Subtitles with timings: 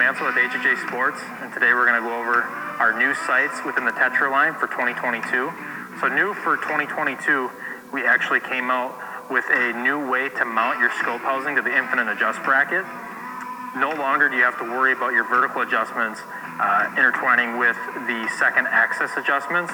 [0.00, 2.40] Mansell with HHA Sports, and today we're going to go over
[2.80, 5.28] our new sights within the Tetra line for 2022.
[6.00, 7.20] So, new for 2022,
[7.92, 8.96] we actually came out
[9.28, 12.88] with a new way to mount your scope housing to the infinite adjust bracket.
[13.76, 17.76] No longer do you have to worry about your vertical adjustments uh, intertwining with
[18.08, 19.68] the second axis adjustments.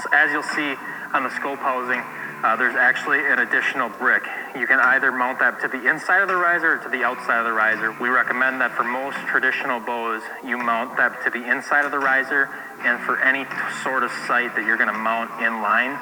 [0.00, 0.80] So, as you'll see
[1.12, 2.00] on the scope housing,
[2.40, 4.24] uh, there's actually an additional brick.
[4.58, 7.38] You can either mount that to the inside of the riser or to the outside
[7.38, 7.92] of the riser.
[8.00, 11.98] We recommend that for most traditional bows, you mount that to the inside of the
[11.98, 12.48] riser,
[12.80, 13.44] and for any
[13.84, 15.92] sort of sight that you're going to mount in line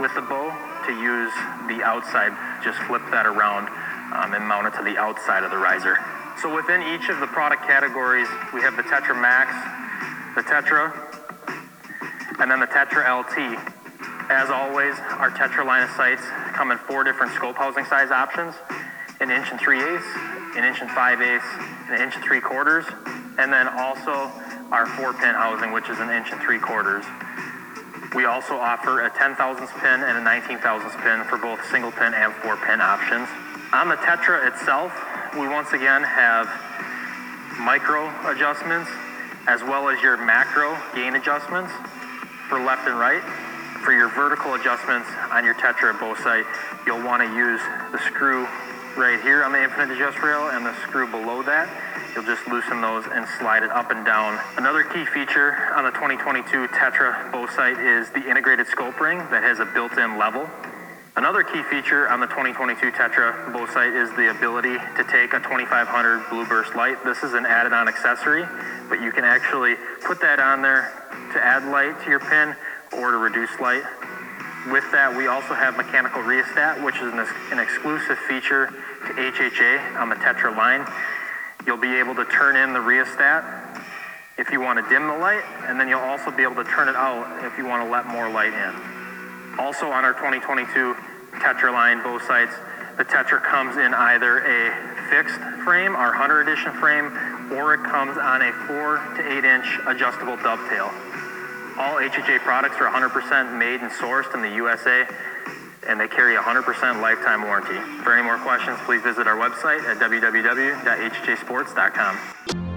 [0.00, 0.48] with the bow,
[0.88, 1.32] to use
[1.68, 2.32] the outside,
[2.64, 3.68] just flip that around
[4.16, 6.00] um, and mount it to the outside of the riser.
[6.40, 9.52] So within each of the product categories, we have the Tetra Max,
[10.32, 10.96] the Tetra,
[12.40, 13.77] and then the Tetra LT.
[14.30, 16.20] As always, our Tetra line of sights
[16.52, 18.54] come in four different scope housing size options,
[19.20, 20.04] an inch and three eighths,
[20.54, 21.48] an inch and five eighths,
[21.88, 22.84] an inch and three quarters,
[23.38, 24.30] and then also
[24.70, 27.06] our four pin housing, which is an inch and three quarters.
[28.14, 31.90] We also offer a 10 thousandths pin and a 19 thousandths pin for both single
[31.90, 33.28] pin and four pin options.
[33.72, 34.92] On the Tetra itself,
[35.40, 36.52] we once again have
[37.60, 38.90] micro adjustments
[39.46, 41.72] as well as your macro gain adjustments
[42.48, 43.24] for left and right.
[43.88, 46.44] For your vertical adjustments on your Tetra bow sight,
[46.84, 47.58] you'll want to use
[47.90, 48.44] the screw
[49.00, 51.72] right here on the infinite adjust rail and the screw below that.
[52.12, 54.38] You'll just loosen those and slide it up and down.
[54.58, 59.42] Another key feature on the 2022 Tetra bow sight is the integrated scope ring that
[59.42, 60.44] has a built-in level.
[61.16, 65.40] Another key feature on the 2022 Tetra bow sight is the ability to take a
[65.40, 67.02] 2500 blue burst light.
[67.06, 68.44] This is an added on accessory,
[68.90, 70.92] but you can actually put that on there
[71.32, 72.54] to add light to your pin
[72.92, 73.84] or to reduce light.
[74.70, 77.20] With that, we also have mechanical rheostat, which is an,
[77.52, 78.66] an exclusive feature
[79.06, 80.86] to HHA on the Tetra line.
[81.66, 83.58] You'll be able to turn in the rheostat
[84.36, 86.88] if you want to dim the light, and then you'll also be able to turn
[86.88, 88.72] it out if you want to let more light in.
[89.58, 90.94] Also on our 2022
[91.40, 92.54] Tetra line bow sights,
[92.96, 97.06] the Tetra comes in either a fixed frame, our Hunter Edition frame,
[97.52, 100.90] or it comes on a 4 to 8 inch adjustable dovetail.
[101.78, 105.06] All HHA products are 100% made and sourced in the USA,
[105.86, 107.78] and they carry 100% lifetime warranty.
[108.02, 112.67] For any more questions, please visit our website at www.hhasports.com.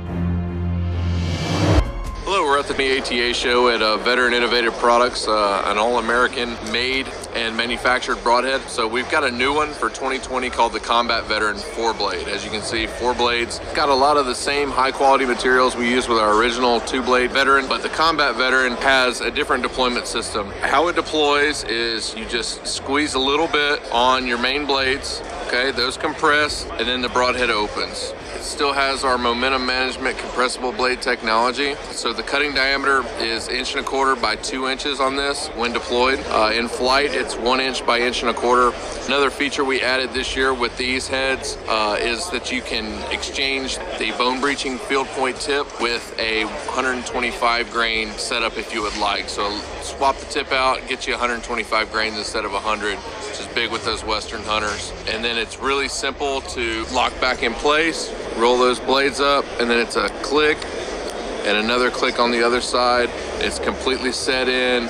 [2.23, 7.07] Hello, we're at the ATA show at uh, Veteran Innovative Products, uh, an all-American made
[7.33, 8.61] and manufactured broadhead.
[8.69, 12.27] So we've got a new one for 2020 called the Combat Veteran 4-blade.
[12.27, 13.57] As you can see, four blades.
[13.73, 17.67] Got a lot of the same high-quality materials we use with our original two-blade Veteran,
[17.67, 20.47] but the Combat Veteran has a different deployment system.
[20.61, 25.71] How it deploys is you just squeeze a little bit on your main blades, okay?
[25.71, 28.13] Those compress, and then the broadhead opens.
[28.35, 31.75] It still has our momentum management compressible blade technology.
[31.91, 35.71] So the cutting diameter is inch and a quarter by two inches on this when
[35.73, 36.19] deployed.
[36.27, 38.75] Uh, in flight, it's one inch by inch and a quarter.
[39.05, 43.77] Another feature we added this year with these heads uh, is that you can exchange
[43.99, 49.29] the bone breaching field point tip with a 125 grain setup if you would like.
[49.29, 49.49] So
[49.81, 53.85] swap the tip out, get you 125 grains instead of 100 which is big with
[53.85, 54.91] those Western hunters.
[55.07, 59.69] And then it's really simple to lock back in place, roll those blades up, and
[59.69, 60.57] then it's a click
[61.45, 63.09] and another click on the other side.
[63.39, 64.89] It's completely set in,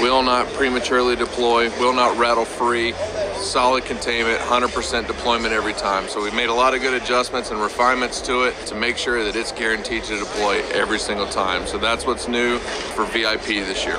[0.00, 2.92] will not prematurely deploy, will not rattle free,
[3.36, 6.08] solid containment, 100% deployment every time.
[6.08, 9.22] So we've made a lot of good adjustments and refinements to it to make sure
[9.24, 11.66] that it's guaranteed to deploy every single time.
[11.66, 13.98] So that's what's new for VIP this year.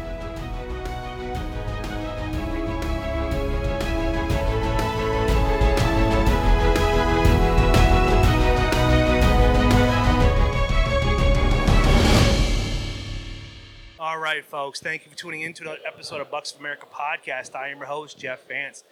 [14.71, 14.79] Folks.
[14.79, 17.55] Thank you for tuning in to another episode of Bucks of America podcast.
[17.55, 18.85] I am your host, Jeff Vance.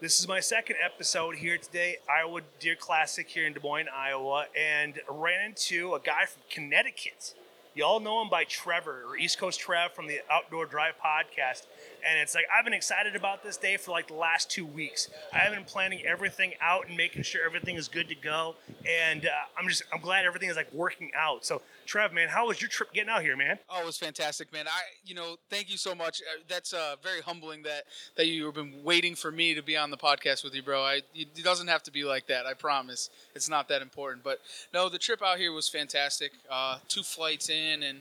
[0.00, 4.46] This is my second episode here today, Iowa Deer Classic here in Des Moines, Iowa,
[4.58, 7.32] and ran into a guy from Connecticut.
[7.76, 11.66] You all know him by Trevor or East Coast Trev from the Outdoor Drive podcast.
[12.08, 15.10] And it's like I've been excited about this day for like the last two weeks.
[15.32, 18.54] I have been planning everything out and making sure everything is good to go.
[18.88, 21.44] And uh, I'm just I'm glad everything is like working out.
[21.44, 23.58] So Trev, man, how was your trip getting out here, man?
[23.68, 24.66] Oh, it was fantastic, man.
[24.66, 26.20] I, you know, thank you so much.
[26.22, 27.84] Uh, That's uh, very humbling that
[28.16, 30.82] that you've been waiting for me to be on the podcast with you, bro.
[30.82, 32.46] I, it doesn't have to be like that.
[32.46, 33.10] I promise.
[33.34, 34.24] It's not that important.
[34.24, 34.40] But
[34.72, 36.32] no, the trip out here was fantastic.
[36.50, 38.00] Uh, two flights in and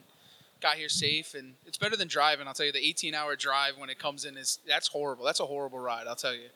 [0.62, 2.48] got here safe, and it's better than driving.
[2.48, 5.26] I'll tell you, the 18-hour drive when it comes in is that's horrible.
[5.26, 6.08] That's a horrible ride.
[6.08, 6.48] I'll tell you.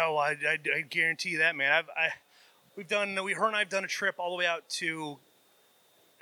[0.00, 1.72] Oh, I, I, I guarantee you that, man.
[1.72, 2.08] I've, I,
[2.76, 5.18] we've done, we, her and I've done a trip all the way out to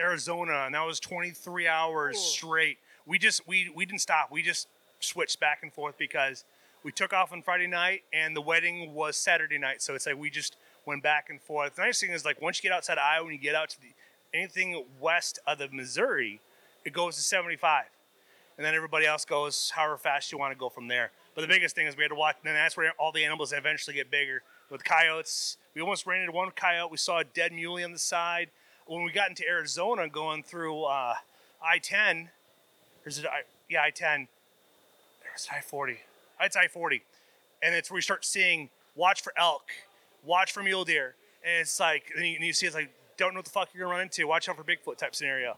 [0.00, 2.78] Arizona, and that was 23 hours straight.
[3.06, 4.30] We just, we, we didn't stop.
[4.30, 4.68] We just
[5.00, 6.44] switched back and forth because
[6.82, 9.82] we took off on Friday night, and the wedding was Saturday night.
[9.82, 10.56] So it's like we just
[10.86, 11.76] went back and forth.
[11.76, 13.70] The nice thing is, like, once you get outside of Iowa and you get out
[13.70, 13.92] to the
[14.32, 16.40] anything west of the Missouri,
[16.84, 17.84] it goes to 75
[18.56, 21.10] and then everybody else goes however fast you want to go from there.
[21.34, 23.52] But the biggest thing is we had to watch, and that's where all the animals
[23.52, 24.42] eventually get bigger.
[24.70, 26.90] With coyotes, we almost ran into one coyote.
[26.90, 28.50] We saw a dead muley on the side.
[28.86, 31.14] When we got into Arizona, going through uh,
[31.62, 32.28] I-10,
[33.02, 34.26] there's a, I- yeah I-10.
[35.22, 35.96] There's I-40.
[36.40, 37.00] It's I-40,
[37.62, 39.62] and it's where you start seeing watch for elk,
[40.24, 41.14] watch for mule deer,
[41.44, 43.68] and it's like and you, and you see it's like don't know what the fuck
[43.72, 44.26] you're gonna run into.
[44.26, 45.56] Watch out for Bigfoot type scenario.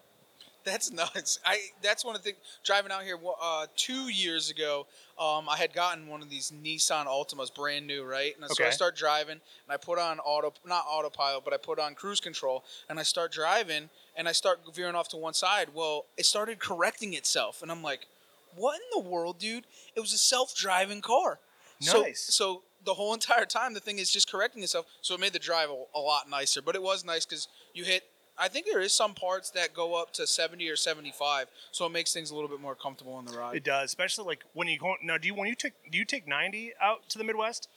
[0.66, 1.38] That's nuts.
[1.46, 2.38] I that's one of the things.
[2.64, 4.86] Driving out here uh, two years ago,
[5.18, 8.34] um, I had gotten one of these Nissan Altimas, brand new, right?
[8.38, 11.78] And so I start driving, and I put on auto, not autopilot, but I put
[11.78, 15.68] on cruise control, and I start driving, and I start veering off to one side.
[15.72, 18.06] Well, it started correcting itself, and I'm like,
[18.54, 19.64] "What in the world, dude?"
[19.94, 21.38] It was a self-driving car.
[21.80, 22.20] So- Nice.
[22.34, 24.86] So, the whole entire time, the thing is just correcting itself.
[25.00, 26.62] So it made the drive a, a lot nicer.
[26.62, 28.04] But it was nice because you hit.
[28.38, 31.92] I think there is some parts that go up to 70 or 75, so it
[31.92, 33.56] makes things a little bit more comfortable on the ride.
[33.56, 35.16] It does, especially like when you go now.
[35.18, 37.68] Do you when you take do you take ninety out to the Midwest?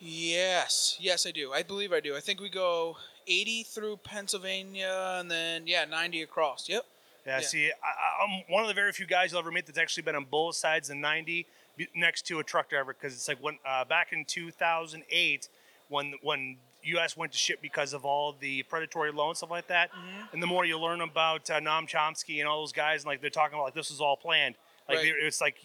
[0.00, 1.52] Yes, yes, I do.
[1.52, 2.14] I believe I do.
[2.14, 2.96] I think we go
[3.26, 6.68] 80 through Pennsylvania and then yeah, 90 across.
[6.68, 6.84] Yep.
[7.26, 7.32] Yeah.
[7.36, 7.40] Yeah.
[7.40, 10.14] See, I, I'm one of the very few guys you'll ever meet that's actually been
[10.14, 11.46] on both sides of ninety
[11.94, 15.48] next to a truck driver because it's like when uh, back in 2008
[15.88, 16.56] when when
[16.96, 17.16] U.S.
[17.16, 20.32] went to ship because of all the predatory loans stuff like that, Mm-hmm.
[20.34, 23.20] and the more you learn about uh, Noam Chomsky and all those guys, and like
[23.20, 24.54] they're talking about like this was all planned.
[24.88, 25.12] Like Right.
[25.20, 25.56] it's like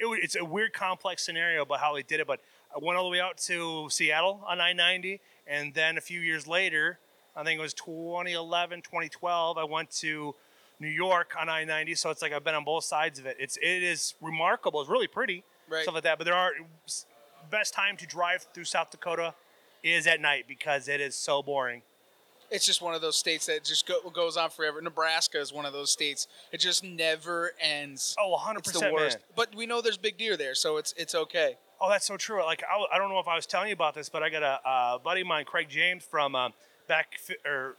[0.00, 2.40] it, it's a weird complex scenario about how they did it, but
[2.74, 6.46] I went all the way out to Seattle on I-90, and then a few years
[6.46, 6.98] later,
[7.34, 10.34] I think it was 2011, 2012, I went to
[10.80, 11.96] New York on I-90.
[11.96, 13.36] So it's like I've been on both sides of it.
[13.40, 14.80] It's it is remarkable.
[14.80, 15.82] It's really pretty, Right.
[15.82, 16.18] stuff like that.
[16.18, 16.52] But there are
[17.50, 19.34] best time to drive through South Dakota
[19.92, 21.82] is at night because it is so boring.
[22.50, 24.80] It's just one of those states that just go, goes on forever.
[24.80, 26.26] Nebraska is one of those states.
[26.50, 28.16] It just never ends.
[28.18, 29.18] Oh, 100 It's the worst.
[29.18, 29.24] man.
[29.36, 31.56] But we know there's big deer there, so it's it's okay.
[31.80, 32.42] Oh, that's so true.
[32.42, 34.42] Like I, I don't know if I was telling you about this, but I got
[34.42, 36.52] a uh, buddy of mine, Craig James from um,
[36.86, 37.76] back or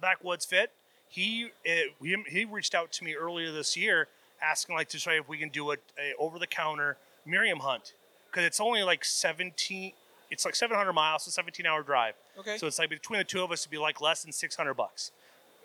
[0.00, 0.72] Backwoods Fit.
[1.08, 4.08] He, uh, he he reached out to me earlier this year
[4.42, 7.94] asking like to try if we can do a, a over the counter Merriam hunt
[8.30, 9.92] because it's only like 17.
[10.30, 12.14] It's like 700 miles, so 17 hour drive.
[12.38, 12.58] Okay.
[12.58, 15.10] So it's like between the two of us, it'd be like less than 600 bucks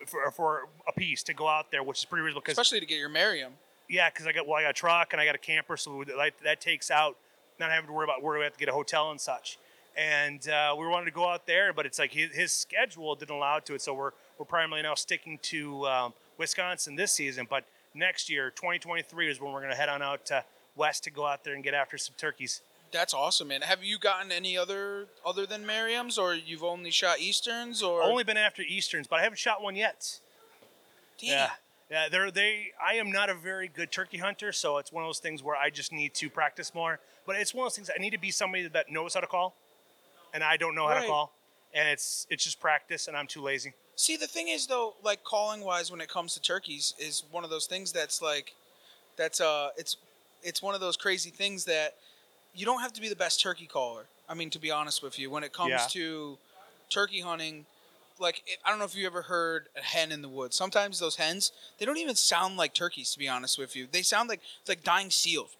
[0.08, 2.42] for for a piece to go out there, which is pretty reasonable.
[2.42, 3.54] Because Especially to get your Merriam.
[3.90, 6.04] yeah, because I got well, I got a truck and I got a camper, so
[6.06, 7.18] that, that takes out
[7.60, 9.58] not having to worry about where we have to get a hotel and such.
[9.96, 13.36] And uh, we wanted to go out there, but it's like his, his schedule didn't
[13.36, 17.46] allow it to it, so we're we're primarily now sticking to um, Wisconsin this season.
[17.50, 20.44] But next year, 2023, is when we're going to head on out to
[20.76, 22.62] west to go out there and get after some turkeys.
[22.94, 23.62] That's awesome, man.
[23.64, 28.24] Have you gotten any other other than Merriam's, or you've only shot Easterns, or Only
[28.24, 30.20] been after Easterns, but I haven't shot one yet.
[31.20, 31.30] Damn.
[31.30, 31.50] Yeah.
[31.90, 32.72] Yeah, they're they.
[32.84, 35.56] I am not a very good turkey hunter, so it's one of those things where
[35.56, 37.00] I just need to practice more.
[37.26, 39.28] But it's one of those things I need to be somebody that knows how to
[39.28, 39.56] call,
[40.34, 41.10] and I don't know how to Right.
[41.10, 41.34] call,
[41.74, 43.74] and it's it's just practice, and I'm too lazy.
[43.96, 47.44] See, the thing is though, like calling wise, when it comes to turkeys, is one
[47.44, 48.54] of those things that's like,
[49.18, 49.98] that's uh, it's
[50.42, 51.96] it's one of those crazy things that
[52.56, 54.06] you don't have to be the best turkey caller.
[54.30, 55.88] I mean, to be honest with you, when it comes Yeah.
[55.92, 56.38] to
[56.90, 57.66] turkey hunting,
[58.20, 60.56] like I don't know if you ever heard a hen in the woods.
[60.56, 63.12] Sometimes those hens, they don't even sound like turkeys.
[63.14, 65.56] To be honest with you, they sound like like dying seals.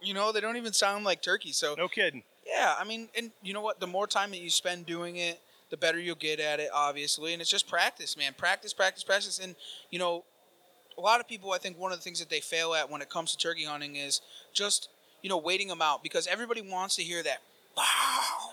[0.00, 1.56] You know, they don't even sound like turkeys.
[1.56, 2.24] So No kidding.
[2.46, 3.80] yeah, I mean, and you know what?
[3.80, 5.40] The more time that you spend doing it,
[5.70, 7.32] the better you'll get at it, obviously.
[7.32, 8.34] And it's just practice, man.
[8.36, 9.38] Practice, practice, practice.
[9.38, 9.54] And,
[9.90, 10.24] you know,
[10.98, 13.00] a lot of people, I think one of the things that they fail at when
[13.00, 14.20] it comes to turkey hunting is
[14.52, 14.88] just,
[15.22, 17.38] you know, waiting them out because everybody wants to hear that,
[17.76, 18.50] pow,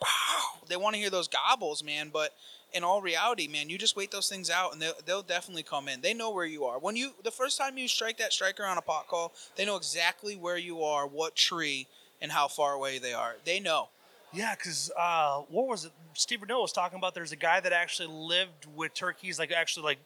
[0.00, 0.66] pow.
[0.68, 2.10] They want to hear those gobbles, man.
[2.12, 2.34] But
[2.72, 5.88] in all reality, man, you just wait those things out, and they'll, they'll definitely come
[5.88, 6.00] in.
[6.00, 6.78] They know where you are.
[6.78, 9.76] When you the first time you strike that striker on a pot call, they know
[9.76, 11.86] exactly where you are, what tree,
[12.20, 13.36] and how far away they are.
[13.44, 13.88] They know.
[14.32, 15.92] Yeah, because uh, what was it?
[16.14, 17.14] Steve Rinella was talking about.
[17.14, 19.98] There's a guy that actually lived with turkeys, like actually like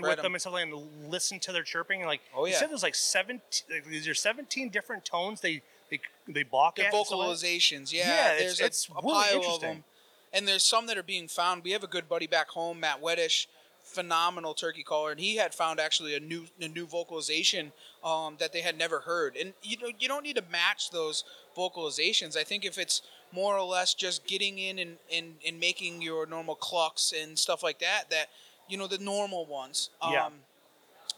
[0.00, 0.22] Bred with 'em.
[0.24, 2.00] them and stuff, like, and listened to their chirping.
[2.02, 2.58] And like, Oh, yeah.
[2.58, 3.40] said there's like 17.
[3.70, 6.94] Like, these are 17 different tones they they they balk Their at.
[6.94, 7.46] and stuff like that.
[7.46, 8.06] vocalizations, yeah.
[8.08, 9.84] Yeah, it's- there's a, it's a really pile of them,
[10.32, 11.64] and there's some that are being found.
[11.64, 13.46] We have a good buddy back home, Matt Weddish,
[13.82, 17.72] phenomenal turkey caller, and he had found actually a new a new vocalization
[18.04, 19.34] um, that they had never heard.
[19.36, 21.24] And you know, you don't need to match those
[21.56, 22.36] vocalizations.
[22.36, 23.02] I think if it's
[23.32, 27.62] more or less just getting in and, and, and making your normal clucks and stuff
[27.62, 28.28] like that, that
[28.68, 29.90] you know the normal ones.
[30.02, 30.28] Um, Yeah.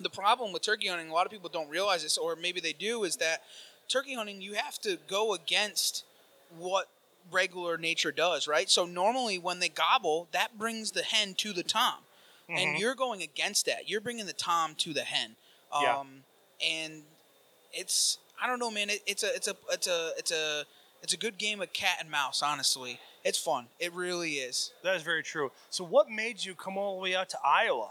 [0.01, 2.73] the problem with turkey hunting, a lot of people don't realize this, or maybe they
[2.73, 3.43] do, is that
[3.89, 6.05] turkey hunting you have to go against
[6.59, 6.89] what
[7.31, 8.71] regular nature does, right?
[8.71, 11.97] So normally when they gobble, that brings the hen to the tom,
[12.49, 13.89] and you're going against that.
[13.89, 15.37] You're bringing the tom to the hen,
[15.73, 16.05] um, Yeah.
[16.67, 17.03] and
[17.73, 18.89] it's I don't know, man.
[18.91, 20.65] It, it's a it's a it's a it's a
[21.03, 22.43] it's a good game of cat and mouse.
[22.43, 23.67] Honestly, it's fun.
[23.79, 24.73] It really is.
[24.83, 25.51] That is very true.
[25.71, 27.91] So, what made you come all the way out to Iowa?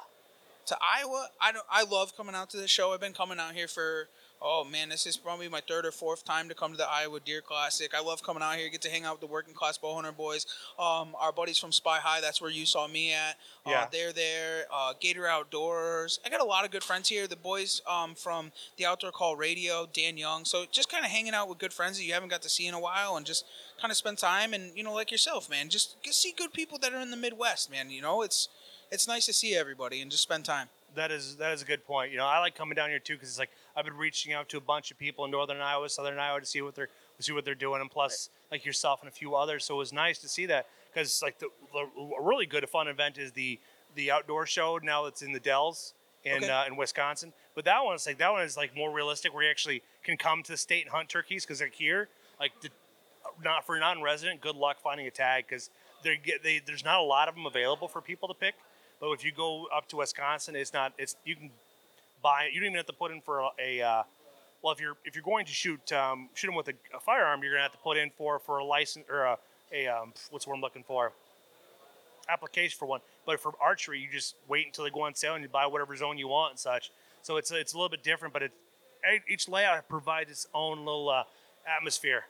[0.69, 1.27] to Iowa.
[1.41, 1.65] I don't.
[1.69, 2.93] I love coming out to the show.
[2.93, 4.07] I've been coming out here for.
[4.41, 7.19] Oh man, this is probably my third or fourth time to come to the Iowa
[7.19, 7.91] Deer Classic.
[7.93, 10.13] I love coming out here, get to hang out with the working class bow hunter
[10.13, 10.45] boys.
[10.79, 13.31] Um, our buddies from Spy High, that's where you saw me at.
[13.65, 13.87] Uh, Yeah.
[13.91, 14.65] they're there.
[14.71, 16.21] Uh, Gator Outdoors.
[16.25, 17.27] I got a lot of good friends here.
[17.27, 20.45] The boys um, from the Outdoor Call Radio, Dan Young.
[20.45, 22.65] So just kind of hanging out with good friends that you haven't got to see
[22.65, 23.45] in a while, and just
[23.81, 24.53] kind of spend time.
[24.53, 27.69] And you know, like yourself, man, just see good people that are in the Midwest,
[27.69, 27.89] man.
[27.89, 28.47] You know, it's
[28.89, 30.69] it's nice to see everybody and just spend time.
[30.95, 32.11] That is that is a good point.
[32.11, 34.49] You know, I like coming down here too because it's like I've been reaching out
[34.49, 36.89] to a bunch of people in northern Iowa, southern Iowa to see what they're
[37.21, 39.63] see what they're doing, and plus like yourself and a few others.
[39.63, 42.89] So it was nice to see that because like the, the a really good fun
[42.89, 43.57] event is the
[43.95, 44.79] the outdoor show.
[44.83, 45.93] Now that's in the Dells
[46.25, 46.49] in Okay.
[46.49, 49.49] uh, in Wisconsin, but that one's like that one is like more realistic where you
[49.49, 52.69] actually can come to the state and hunt turkeys because like here like the,
[53.43, 55.69] not for non-resident, good luck finding a tag because
[56.03, 58.55] they get they there's not a lot of them available for people to pick.
[58.99, 61.51] But if you go up to Wisconsin, it's not it's you can
[62.21, 62.53] buy it.
[62.53, 64.03] You don't even have to put in for a, uh,
[64.61, 67.43] well if you're if you're going to shoot um, shoot them with a, a firearm,
[67.43, 69.37] you're gonna have to put in for for a license or a,
[69.73, 71.11] a um, what's word I'm looking for
[72.29, 73.01] application for one.
[73.25, 75.95] But for archery, you just wait until they go on sale and you buy whatever
[75.95, 76.91] zone you want and such.
[77.21, 78.51] So it's it's a little bit different, but it
[79.27, 81.23] each layout provides its own little uh,
[81.67, 82.25] atmosphere.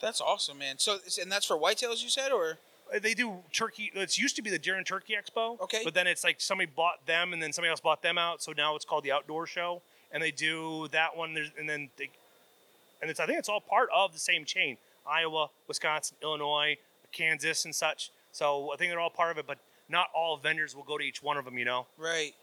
[0.00, 0.78] That's awesome, man.
[0.78, 2.58] So, and that's for whitetails, you said, or
[2.94, 3.90] Uh, they do turkey.
[3.94, 5.60] It used to be the Deer and Turkey Expo.
[5.60, 5.82] Okay.
[5.84, 8.42] But then it's like somebody bought them, and then somebody else bought them out.
[8.42, 9.82] So now it's called the Outdoor Show,
[10.12, 11.34] and they do that one.
[11.34, 12.10] There's, and then they,
[13.00, 16.76] and it's I think it's all part of the same chain: Iowa, Wisconsin, Illinois,
[17.12, 18.10] Kansas, and such.
[18.32, 21.04] So I think they're all part of it, but not all vendors will go to
[21.04, 21.58] each one of them.
[21.58, 21.86] You know.
[21.98, 22.34] right?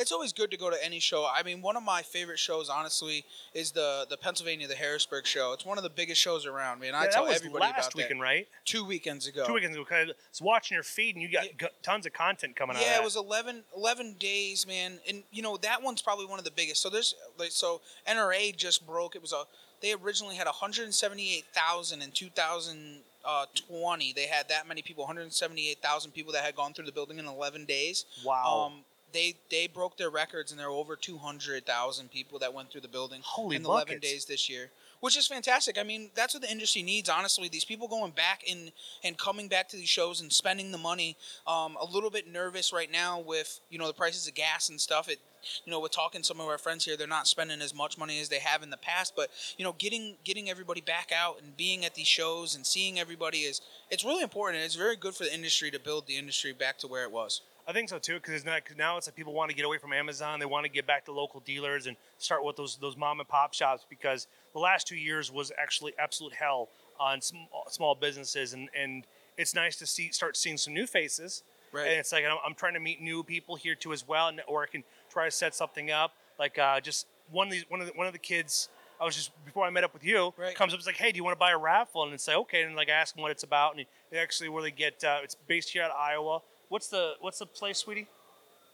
[0.00, 1.28] It's always good to go to any show.
[1.30, 5.52] I mean, one of my favorite shows, honestly, is the the Pennsylvania, the Harrisburg show.
[5.52, 6.94] It's one of the biggest shows around, man.
[6.94, 8.24] I Yeah, tell that was everybody last about weekend, that.
[8.24, 8.48] right?
[8.64, 9.44] Two weekends ago.
[9.46, 9.84] Two weekends ago.
[9.84, 11.68] 'cause I was watching your feed, and you got Yeah.
[11.82, 12.82] tons of content coming out.
[12.82, 16.46] Yeah, it was 11, 11 days, man, and you know that one's probably one of
[16.46, 16.80] the biggest.
[16.80, 19.14] So there's like so NRA just broke.
[19.14, 19.46] It was a
[19.82, 24.12] they originally had 178,000 in 2020.
[24.12, 27.64] They had that many people, 178,000 people that had gone through the building in 11
[27.66, 28.04] days.
[28.24, 28.66] Wow.
[28.66, 32.80] Um, they they broke their records, and there were over 200,000 people that went through
[32.80, 34.70] the building Holy in 11 days this year.
[35.00, 35.78] Which is fantastic.
[35.78, 37.08] I mean, that's what the industry needs.
[37.08, 38.70] Honestly, these people going back in
[39.02, 41.16] and coming back to these shows and spending the money.
[41.46, 44.78] Um, a little bit nervous right now with you know the prices of gas and
[44.78, 45.08] stuff.
[45.08, 45.18] It,
[45.64, 46.98] you know, we're talking some of our friends here.
[46.98, 49.14] They're not spending as much money as they have in the past.
[49.16, 53.00] But you know, getting getting everybody back out and being at these shows and seeing
[53.00, 54.56] everybody is it's really important.
[54.56, 57.10] And it's very good for the industry to build the industry back to where it
[57.10, 57.40] was.
[57.66, 60.40] I think so too, because now it's like people want to get away from Amazon.
[60.40, 63.28] They want to get back to local dealers and start with those those mom and
[63.28, 63.86] pop shops.
[63.88, 69.04] Because the last two years was actually absolute hell on small, small businesses, and and
[69.36, 71.42] it's nice to see start seeing some new faces.
[71.72, 71.86] Right.
[71.88, 74.40] And it's like I'm, I'm trying to meet new people here too as well, and
[74.48, 76.12] or I can try to set something up.
[76.38, 78.68] Like uh, just one of these one of the, one of the kids.
[79.00, 80.34] I was just before I met up with you.
[80.36, 80.54] Right.
[80.54, 82.02] Comes up, it's like, hey, do you want to buy a raffle?
[82.02, 84.50] And it's like, okay, and like I ask him what it's about, and they actually
[84.50, 85.02] where they get.
[85.02, 86.40] Uh, it's based here out of Iowa.
[86.70, 88.06] What's the what's the place, sweetie?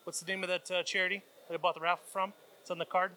[0.05, 2.33] What's the name of that uh, charity that I bought the raffle from?
[2.61, 3.12] It's on the card.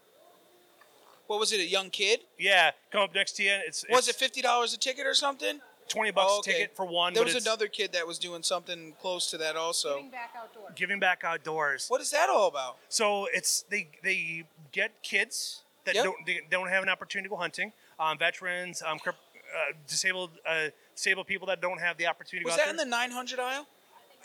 [1.28, 1.60] What was it?
[1.60, 2.22] A young kid?
[2.40, 3.52] Yeah, come up next to you.
[3.68, 5.60] It's Was it fifty dollars a ticket or something?
[5.90, 7.14] twenty bucks Oh, a ticket for one?
[7.14, 9.96] There was another kid that was doing something close to that also.
[9.98, 10.72] Giving back outdoors.
[10.76, 11.86] giving back outdoors.
[11.90, 12.78] What is that all about?
[12.88, 16.04] So it's they they get kids that Yep.
[16.06, 17.74] don't they don't have an opportunity to go hunting.
[18.00, 19.12] Um, veterans, um, uh,
[19.88, 22.78] disabled uh, disabled people that don't have the opportunity to Was go that out in
[22.78, 23.68] the 900 aisle?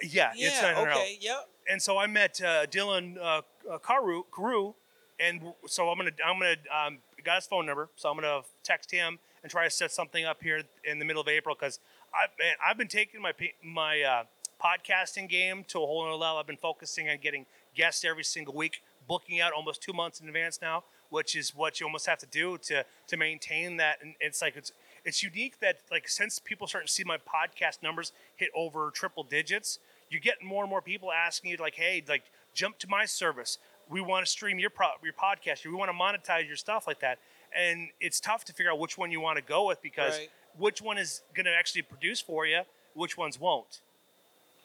[0.02, 0.68] Yeah, it's Yeah.
[0.68, 0.98] 900 L.
[0.98, 1.18] Okay.
[1.20, 1.48] Yep.
[1.70, 4.74] and so I met uh, Dylan uh, uh, Carew, Carew,
[5.20, 8.90] and so I'm gonna I'm gonna um, got his phone number, so I'm gonna text
[8.90, 11.78] him and try to set something up here in the middle of April because
[12.12, 13.32] I man I've been taking my
[13.62, 14.24] my uh,
[14.62, 16.38] podcasting game to a whole other level.
[16.38, 20.26] I've been focusing on getting guests every single week, booking out almost two months in
[20.28, 23.98] advance now, which is what you almost have to do to to maintain that.
[24.02, 24.72] And it's like it's
[25.04, 29.22] it's unique that like since people starting to see my podcast numbers hit over triple
[29.22, 29.78] digits,
[30.10, 33.58] you're getting more and more people asking you like, hey, like jump to my service.
[33.90, 35.64] We want to stream your pro- your podcast.
[35.66, 37.18] We want to monetize your stuff like that.
[37.56, 40.30] And it's tough to figure out which one you want to go with because Right.
[40.56, 42.62] which one is going to actually produce for you,
[42.94, 43.80] which ones won't.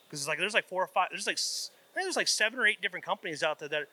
[0.05, 1.10] Because it's like there's like four or five.
[1.12, 3.88] There's like I think there's like seven or eight different companies out there that are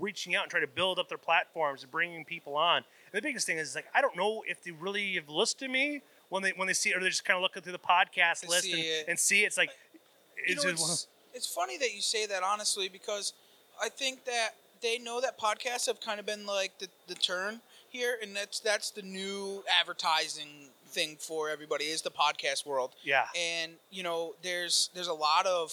[0.00, 2.82] reaching out and trying to build up their platforms and bringing people on.
[3.12, 6.02] The biggest thing is like I don't know if they really have listened to me
[6.30, 8.48] when they when they see it, or they're just kind of looking through the podcast
[8.48, 9.04] list see and, it.
[9.08, 9.46] and see it.
[9.46, 9.70] it's like
[10.36, 13.32] You it's know, just one of- it's, it's funny that you say that honestly because
[13.82, 14.50] I think that
[14.80, 18.60] they know that podcasts have kind of been like the, the turn here, and that's
[18.60, 22.90] that's the new advertising thing for everybody is the podcast world.
[23.04, 23.24] yeah.
[23.36, 25.72] and you know there's there's a lot of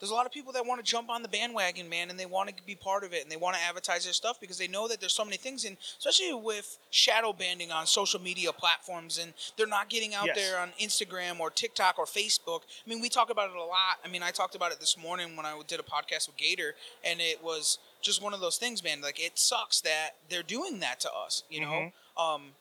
[0.00, 2.26] there's a lot of people that want to jump on the bandwagon man and they
[2.26, 4.66] want to be part of it and they want to advertise their stuff because they
[4.66, 9.18] know that there's so many things and especially with shadow banning on social media platforms
[9.18, 10.36] and they're not getting out Yes.
[10.36, 12.62] there on instagram or tiktok or facebook.
[12.84, 13.98] I mean we talk about it a lot.
[14.04, 16.74] I mean i talked about it this morning when i did a podcast with gator
[17.04, 20.80] and it was just one of those things man like it sucks that they're doing
[20.80, 21.92] that to us you know?
[22.16, 22.52] Um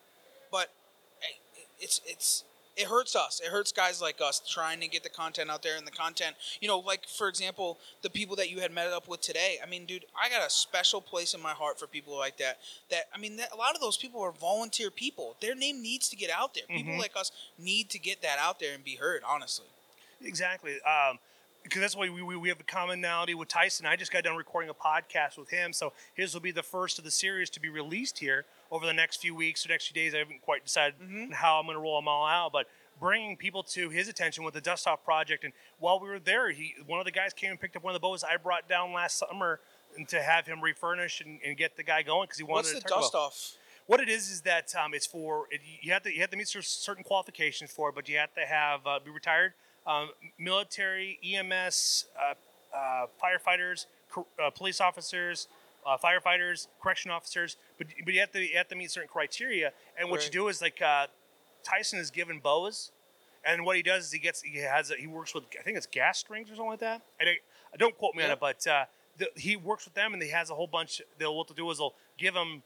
[0.52, 0.70] but
[1.80, 2.44] it's it's
[2.80, 3.42] it hurts us.
[3.44, 6.38] It hurts guys like us trying to get the content out there and the content.
[6.62, 9.58] You know, like for example, the people that you had met up with today.
[9.62, 12.60] I mean, dude, I got a special place in my heart for people like that.
[12.90, 15.36] That I mean, that, a lot of those people are volunteer people.
[15.42, 16.64] Their name needs to get out there.
[16.70, 19.24] People like us need to get that out there and be heard.
[19.28, 19.66] Honestly.
[20.24, 20.76] Exactly.
[20.82, 21.20] Um,
[21.64, 23.86] because that's why we, we, we have a commonality with Tyson.
[23.86, 26.98] I just got done recording a podcast with him, so his will be the first
[26.98, 30.02] of the series to be released here over the next few weeks or next few
[30.02, 30.14] days.
[30.14, 30.96] I haven't quite decided
[31.34, 32.68] how I'm going to roll them all out, but
[33.00, 35.44] bringing people to his attention with the Dust Off project.
[35.44, 37.96] And while we were there, he one of the guys came and picked up one
[37.96, 39.60] of the bows I brought down last summer
[39.98, 42.74] and to have him refurnish and, and get the guy going because he wanted to.
[42.76, 43.54] What's the dust off?
[43.88, 46.38] What it is is that um, it's for it, you have to you have to
[46.38, 49.54] meet certain qualifications for it, but you have to have uh, be retired,
[49.88, 52.34] um, military, EMS, uh,
[52.78, 55.48] uh, firefighters, uh, police officers,
[55.86, 57.58] uh, firefighters, correction officers.
[57.78, 59.72] But but you have to you have to meet certain criteria.
[60.00, 61.08] And what you do is like uh,
[61.64, 62.92] Tyson is given bows,
[63.46, 65.78] and what he does is he gets he has a, he works with I think
[65.78, 67.02] it's gas strings or something like that.
[67.20, 67.38] I don't,
[67.78, 68.86] don't quote me on it, but uh,
[69.18, 71.02] the, he works with them and he has a whole bunch.
[71.18, 72.64] They'll what they'll do is they'll give him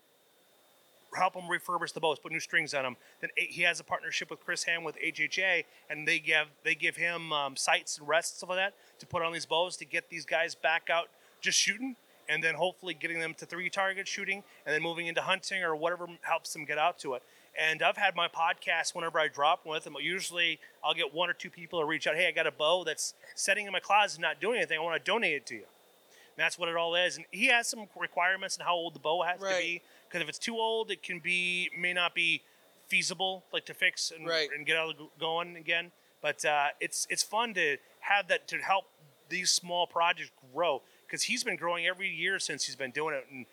[1.16, 2.98] help him refurbish the boats, put new strings on them.
[3.22, 6.96] Then he has a partnership with Chris Ham with HHA, and they give they give
[6.96, 9.86] him um, sights and rests and stuff like that to put on these bows to
[9.86, 11.10] get these guys back out
[11.42, 11.96] just shooting,
[12.30, 15.76] and then hopefully getting them to three target shooting, and then moving into hunting or
[15.76, 17.24] whatever helps them get out to it.
[17.60, 19.96] And I've had my podcast whenever I drop one with them.
[20.02, 22.16] Usually, I'll get one or two people to reach out.
[22.16, 24.80] Hey, I got a bow that's sitting in my closet, not doing anything.
[24.80, 25.62] I want to donate it to you.
[25.62, 27.18] And that's what it all is.
[27.18, 29.82] And he has some requirements on how old the bow has to be.
[30.10, 32.42] Because if it's too old, it can be may not be
[32.88, 34.50] feasible, like to fix and, Right.
[34.56, 35.92] and get out of going again.
[36.22, 38.86] But uh, it's it's fun to have that to help
[39.30, 40.82] these small projects grow.
[41.14, 43.46] Because he's been growing every year since he's been doing it, and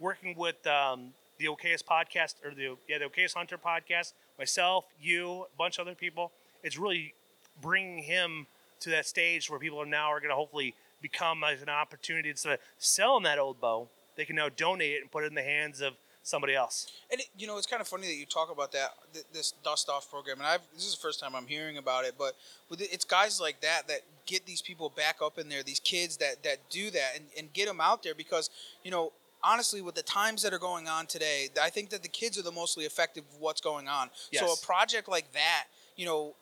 [0.00, 5.42] working with um, the Okayas podcast or the yeah the Okayas Hunter podcast, myself, you,
[5.42, 6.32] a bunch of other people.
[6.62, 7.12] It's really
[7.60, 8.46] bringing him
[8.80, 12.30] to that stage where people are now are going to hopefully become as an opportunity
[12.30, 15.34] instead of selling that old bow, they can now donate it and put it in
[15.34, 15.92] the hands of
[16.22, 16.90] somebody else.
[17.10, 19.52] And it, you know, it's kind of funny that you talk about that th- this
[19.64, 22.14] dust off program, and I've this is the first time I'm hearing about it.
[22.18, 22.34] But
[22.68, 25.80] with it, it's guys like that that get these people back up in there, these
[25.80, 28.50] kids that that do that, and, and get them out there because
[28.84, 29.12] you know.
[29.44, 32.42] Honestly, with the times that are going on today, I think that the kids are
[32.42, 34.08] the mostly effective of what's going on.
[34.38, 35.64] So a project like that,
[35.96, 36.36] you know,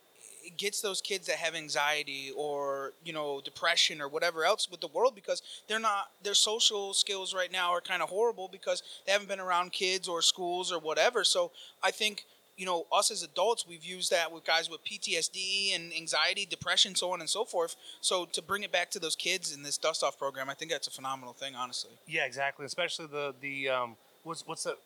[0.57, 4.88] gets those kids that have anxiety or you know depression or whatever else with the
[4.88, 9.12] world because they're not their social skills right now are kind of horrible because they
[9.12, 11.50] haven't been around kids or schools or whatever so
[11.83, 12.24] i think
[12.57, 16.94] you know us as adults we've used that with guys with ptsd and anxiety depression
[16.94, 19.79] so on and so forth so to bring it back to those kids in this
[19.79, 22.66] dust off program i think that's a phenomenal thing honestly Yeah, exactly.
[22.66, 24.76] Especially the the um, what's what's the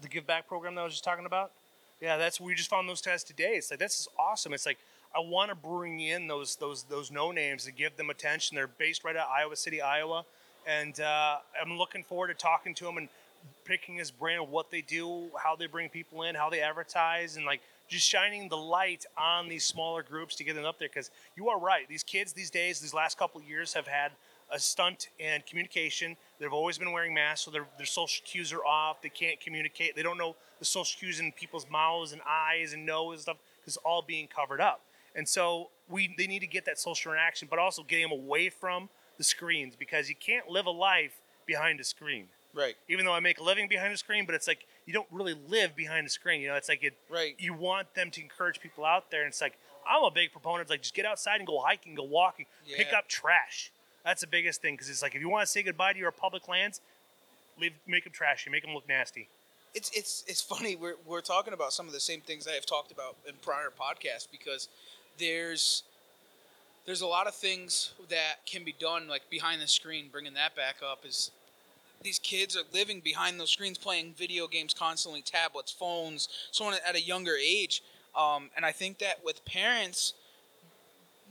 [0.00, 1.52] the give back program that I was just talking about.
[2.02, 3.52] Yeah, that's we just found those tests today.
[3.54, 4.52] It's like this is awesome.
[4.52, 4.78] It's like
[5.14, 8.56] I want to bring in those those those no names and give them attention.
[8.56, 10.24] They're based right out of Iowa City, Iowa,
[10.66, 13.08] and uh, I'm looking forward to talking to them and
[13.64, 17.36] picking his brain of what they do, how they bring people in, how they advertise,
[17.36, 20.88] and like just shining the light on these smaller groups to get them up there.
[20.88, 24.10] Because you are right, these kids these days, these last couple years, have had
[24.52, 26.16] a stunt in communication.
[26.38, 29.00] They've always been wearing masks, so their, their social cues are off.
[29.02, 29.96] They can't communicate.
[29.96, 33.36] They don't know the social cues in people's mouths and eyes and nose and stuff
[33.60, 34.82] because it's all being covered up.
[35.14, 38.48] And so we they need to get that social interaction, but also getting them away
[38.48, 38.88] from
[39.18, 42.28] the screens because you can't live a life behind a screen.
[42.54, 42.74] Right.
[42.88, 45.34] Even though I make a living behind a screen, but it's like you don't really
[45.48, 46.42] live behind a screen.
[46.42, 46.94] You know, it's like it.
[47.10, 47.34] Right.
[47.38, 50.66] You want them to encourage people out there, and it's like I'm a big proponent.
[50.66, 53.71] Of like just get outside and go hiking, go walking, pick up trash.
[54.04, 56.10] That's the biggest thing because it's like if you want to say goodbye to your
[56.10, 56.80] public lands,
[57.60, 59.28] leave make them trashy, make them look nasty.
[59.74, 62.66] it's it's it's funny we're we're talking about some of the same things I have
[62.66, 64.68] talked about in prior podcasts because
[65.18, 65.82] there's
[66.84, 70.54] there's a lot of things that can be done like behind the screen bringing that
[70.56, 71.30] back up is
[72.02, 76.74] these kids are living behind those screens playing video games constantly tablets phones so on
[76.86, 77.82] at a younger age
[78.16, 80.14] um, and i think that with parents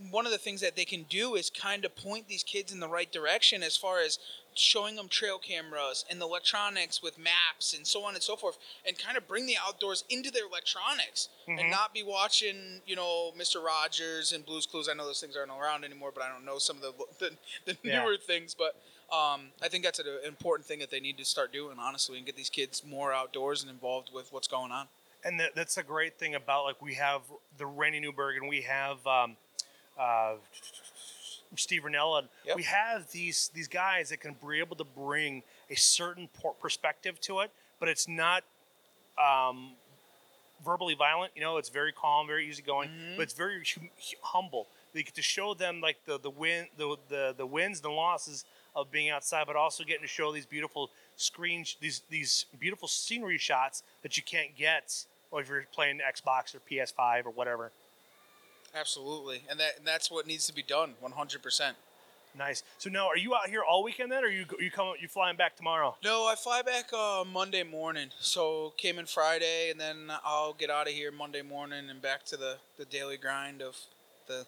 [0.09, 2.79] one of the things that they can do is kind of point these kids in
[2.79, 4.17] the right direction as far as
[4.53, 8.57] showing them trail cameras and the electronics with maps and so on and so forth
[8.85, 13.31] and kind of bring the outdoors into their electronics and not be watching you know
[13.37, 14.89] mr rogers and blues clues.
[14.89, 17.31] I know those things aren't around anymore but i don't know some of the the,
[17.65, 18.03] the Yeah.
[18.03, 18.75] newer things but
[19.15, 22.25] um, i think that's an important thing that they need to start doing honestly and
[22.25, 24.87] get these kids more outdoors and involved with what's going on.
[25.23, 27.21] And that, that's a great thing about like we have
[27.57, 29.37] the Randy Newberg and we have um,
[30.01, 30.35] uh,
[31.55, 32.55] Steve and Yep.
[32.55, 37.41] We have these these guys that can be able to bring a certain perspective to
[37.41, 38.43] it, but it's not
[39.17, 39.73] um,
[40.65, 41.33] verbally violent.
[41.35, 43.89] You know, it's very calm, very easygoing, but it's very hum-
[44.21, 44.67] humble.
[44.93, 47.95] They get to show them like the the win the the, the wins and the
[47.95, 52.87] losses of being outside, but also getting to show these beautiful screen these these beautiful
[52.87, 57.71] scenery shots that you can't get or if you're playing Xbox or PS5 or whatever.
[58.75, 61.73] Absolutely and that and that's what needs to be done 100%
[62.37, 62.63] Nice.
[62.77, 65.35] So now, are you out here all weekend then, or you you come you flying
[65.35, 65.95] back tomorrow?
[66.03, 68.09] No, I fly back uh, Monday morning.
[68.19, 72.23] So came in Friday, and then I'll get out of here Monday morning and back
[72.25, 73.75] to the, the daily grind of
[74.27, 74.45] the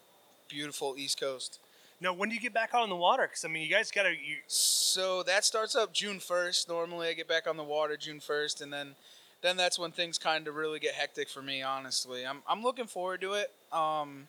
[0.47, 1.59] beautiful East Coast.
[1.99, 3.23] No, when do you get back out on the water?
[3.23, 4.11] Because I mean, you guys gotta.
[4.11, 6.69] You, So that starts up June first.
[6.69, 8.95] Normally, I get back on the water June first, and then
[9.43, 11.61] then that's when things kind of really get hectic for me.
[11.61, 13.51] Honestly, I'm I'm looking forward to it.
[13.71, 14.27] Um,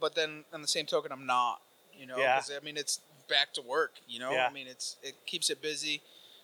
[0.00, 1.60] but then on the same token, I'm not.
[1.98, 2.40] You know, Yeah.
[2.54, 3.94] I mean, it's back to work.
[4.06, 4.46] You know, Yeah.
[4.48, 6.02] I mean, it's it keeps it busy.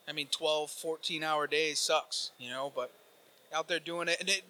[0.08, 2.32] I mean, 12, 14 hour days sucks.
[2.38, 2.90] You know, but
[3.54, 4.42] out there doing it, and it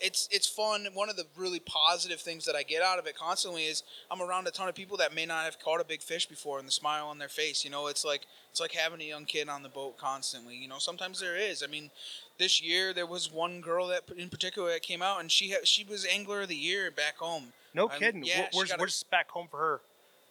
[0.00, 0.86] it's it's fun.
[0.94, 4.20] One of the really positive things that I get out of it constantly is I'm
[4.22, 6.66] around a ton of people that may not have caught a big fish before, and
[6.66, 7.64] the smile on their face.
[7.64, 10.56] You know, it's like it's like having a young kid on the boat constantly.
[10.56, 11.62] You know, sometimes there is.
[11.62, 11.90] I mean,
[12.38, 15.64] this year there was one girl that in particular that came out, and she ha-
[15.64, 17.52] she was angler of the year back home.
[17.74, 18.24] no I'm- kidding.
[18.24, 19.80] yeah, Where- she where's got a- where's back home for her?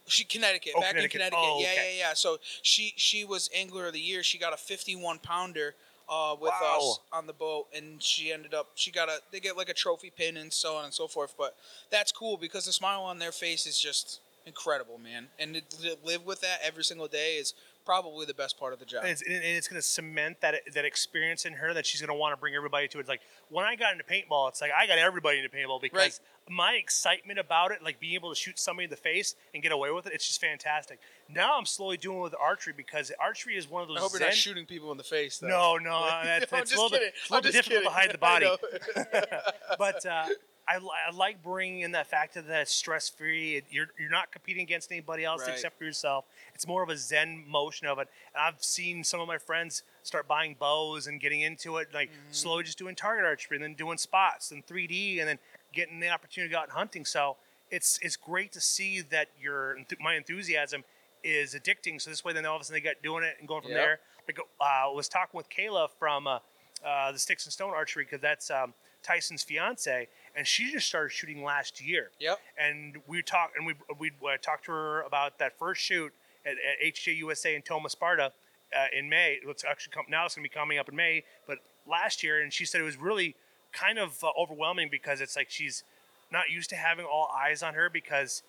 [0.10, 1.22] She Connecticut, Oh, back Connecticut.
[1.22, 1.40] in Connecticut.
[1.42, 1.98] Oh, yeah, okay.
[1.98, 2.14] yeah, yeah.
[2.14, 4.24] So she she was angler of the year.
[4.24, 5.76] She got a 51 pounder
[6.10, 6.78] uh, with Wow.
[6.78, 9.74] us on the boat, and she ended up she got a they get like a
[9.74, 11.36] trophy pin and so on and so forth.
[11.38, 11.56] But
[11.92, 15.28] that's cool because the smile on their face is just incredible, man.
[15.38, 17.54] And to, to live with that every single day is
[17.86, 19.02] probably the best part of the job.
[19.04, 22.10] And it's, and it's going to cement that that experience in her that she's going
[22.10, 23.00] to want to bring everybody to.
[23.00, 26.00] It's like when I got into paintball, it's like I got everybody into paintball because
[26.00, 26.20] Right.
[26.56, 29.72] my excitement about it, like being able to shoot somebody in the face and get
[29.72, 31.00] away with it, it's just fantastic.
[31.30, 33.98] Now I'm slowly doing it with archery because archery is one of those.
[33.98, 35.38] I hope you're not shooting people in the face.
[35.40, 35.48] Though.
[35.48, 37.08] No, no, that's, No, I'm it's a bit, kidding.
[37.16, 38.48] it's a little bit difficult to hide the body.
[38.96, 39.04] kidding.
[39.78, 40.26] But uh,
[40.70, 43.64] I, I like bringing in that factor that it's stress free.
[43.72, 45.54] You're you're not competing against anybody else Right.
[45.54, 46.26] except for yourself.
[46.54, 48.08] It's more of a zen motion of it.
[48.36, 52.10] And I've seen some of my friends start buying bows and getting into it, like
[52.10, 52.32] Mm-hmm.
[52.32, 55.40] slowly just doing target archery and then doing spots and 3D and then
[55.74, 57.04] getting the opportunity to go out and hunting.
[57.06, 57.38] So
[57.72, 60.84] it's it's great to see that your my enthusiasm
[61.24, 62.00] is addicting.
[62.00, 63.72] So this way, then all of a sudden they got doing it and going from
[63.72, 63.80] Yep.
[63.80, 64.00] there.
[64.28, 66.40] Like uh, I was talking with Kayla from uh,
[66.86, 70.08] uh, the Sticks and Stone Archery because that's um, Tyson's fiance,
[70.40, 72.12] and she just started shooting last year.
[72.18, 72.40] Yep.
[72.58, 76.14] And we talked, and we we uh, talked to her about that first shoot
[76.46, 78.32] at, at HJ USA in Tomah Sparta
[78.74, 79.40] uh, in May.
[79.46, 82.42] It's actually come, now it's going to be coming up in May, but last year,
[82.42, 83.36] and she said it was really
[83.74, 85.84] kind of uh, overwhelming because it's like she's
[86.32, 88.42] not used to having all eyes on her because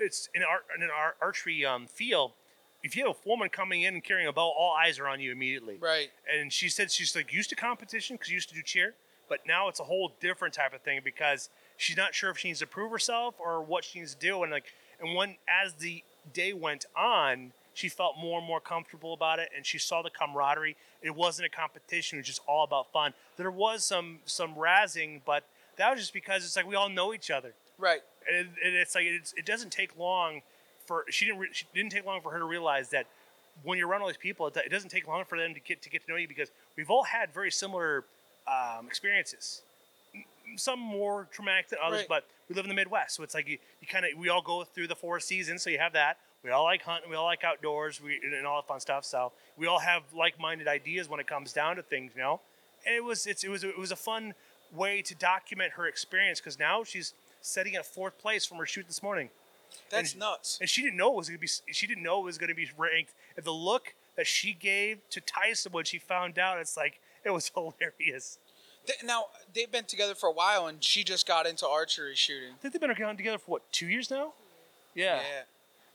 [0.00, 2.32] it's in our in our archery um, field.
[2.82, 5.20] If you have a woman coming in and carrying a bow, all eyes are on
[5.20, 5.76] you immediately.
[5.80, 6.10] Right.
[6.36, 8.94] And she said she's like used to competition because she used to do cheer,
[9.28, 12.48] but now it's a whole different type of thing because she's not sure if she
[12.48, 14.42] needs to prove herself or what she needs to do.
[14.42, 14.66] And like,
[15.00, 19.50] and when as the day went on, she felt more and more comfortable about it,
[19.54, 20.76] and she saw the camaraderie.
[21.02, 23.12] It wasn't a competition; it was just all about fun.
[23.36, 25.44] There was some some razzing, but
[25.76, 28.00] that was just because it's like we all know each other, Right.
[28.32, 30.40] and, it, it's like it's, it doesn't take long
[30.86, 33.06] for she didn't re, she didn't take long for her to realize that
[33.62, 35.82] when you're around all these people, it, it doesn't take long for them to get
[35.82, 38.04] to get to know you because we've all had very similar
[38.48, 39.62] um, experiences.
[40.56, 42.08] Some more traumatic than others, Right.
[42.08, 44.40] but we live in the Midwest, so it's like you, you kind of we all
[44.40, 46.18] go through the four seasons, so you have that.
[46.44, 49.04] We all like hunting, we all like outdoors, we and all that fun stuff.
[49.04, 52.40] So we all have like-minded ideas when it comes down to things, you know.
[52.86, 54.34] And it was it's, it was it was a fun
[54.72, 58.86] way to document her experience because now she's setting at fourth place from her shoot
[58.86, 59.30] this morning
[59.90, 60.58] That's And- nuts.
[60.60, 61.48] and she didn't know it was gonna be.
[61.48, 63.12] She didn't know it was gonna be ranked.
[63.36, 67.32] And the look that she gave to Tyson when she found out, it's like it
[67.32, 68.38] was hilarious.
[68.86, 72.52] Th- Now they've been together for a while, and she just got into archery shooting.
[72.54, 74.32] I think they've been together for what two years now.
[74.94, 75.20] Yeah,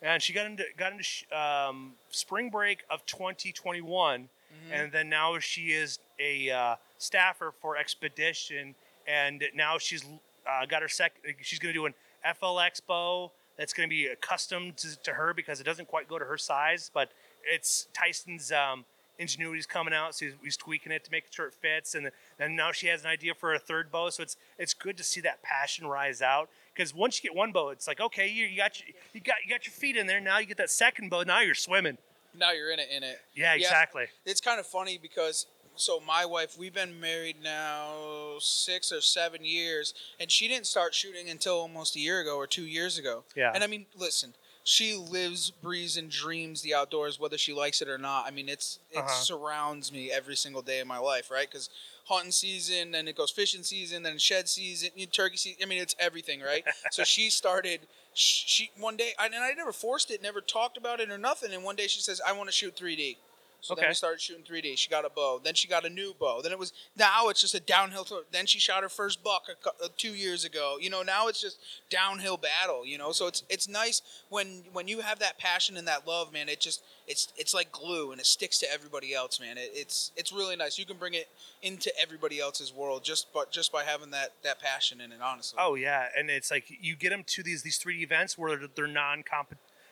[0.03, 4.29] and she got into got into sh- um, spring break of 2021,
[4.71, 8.75] and then now she is a uh, staffer for Expedition,
[9.07, 10.03] and now she's
[10.47, 11.13] uh, got her sec.
[11.41, 11.93] She's gonna do an
[12.39, 16.25] FL Expo that's gonna be custom to, to her because it doesn't quite go to
[16.25, 17.11] her size, but
[17.51, 18.85] it's Tyson's um,
[19.17, 22.55] ingenuity's coming out, so he's, he's tweaking it to make sure it fits, and then
[22.55, 25.21] now she has an idea for a third bow, so it's it's good to see
[25.21, 26.49] that passion rise out.
[26.73, 29.35] Because once you get one bow, it's like okay, you, you got your, you got
[29.43, 30.19] you got your feet in there.
[30.19, 31.23] Now you get that second bow.
[31.23, 31.97] Now you're swimming.
[32.37, 32.87] Now you're in it.
[32.95, 33.19] In it.
[33.35, 34.05] Yeah, exactly.
[34.25, 39.43] It's kind of funny because so my wife, we've been married now six or seven
[39.43, 43.23] years, and she didn't start shooting until almost a year ago or two years ago.
[43.35, 43.51] Yeah.
[43.53, 47.87] And I mean, listen, she lives, breathes, and dreams the outdoors, whether she likes it
[47.89, 48.25] or not.
[48.27, 49.07] I mean, it's it Uh-huh.
[49.09, 51.49] surrounds me every single day of my life, right?
[51.49, 51.69] Because
[52.05, 55.59] hunting season, then it goes fishing season, then shed season, turkey season.
[55.63, 56.63] I mean, it's everything, right?
[56.91, 57.81] so she started.
[58.13, 61.53] sh- She one day, and I never forced it, never talked about it or nothing.
[61.53, 63.17] And one day she says, "I want to shoot 3D."
[63.61, 64.75] So then we started shooting 3D.
[64.75, 65.39] She got a bow.
[65.43, 66.41] Then she got a new bow.
[66.41, 68.07] Then it was now it's just a downhill.
[68.31, 70.77] Then she shot her first buck a, cou- uh, two years ago.
[70.81, 72.85] You know now it's just downhill battle.
[72.85, 76.33] You know so it's it's nice when when you have that passion and that love,
[76.33, 76.49] man.
[76.49, 79.57] It just it's it's like glue and it sticks to everybody else, man.
[79.59, 80.79] It, it's it's really nice.
[80.79, 81.29] You can bring it
[81.61, 85.19] into everybody else's world just but just by having that that passion in it.
[85.21, 85.59] Honestly.
[85.61, 88.67] Oh yeah, and it's like you get them to these these 3D events where they're,
[88.75, 89.23] they're non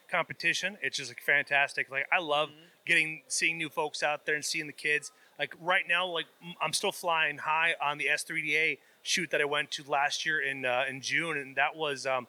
[0.09, 0.77] competition.
[0.81, 1.91] It's just like fantastic.
[1.91, 2.49] Like I love
[2.85, 5.11] getting seeing new folks out there and seeing the kids.
[5.37, 6.25] Like right now, like
[6.61, 10.65] I'm still flying high on the S3DA shoot that I went to last year in
[10.65, 12.27] uh, in June, and that was um,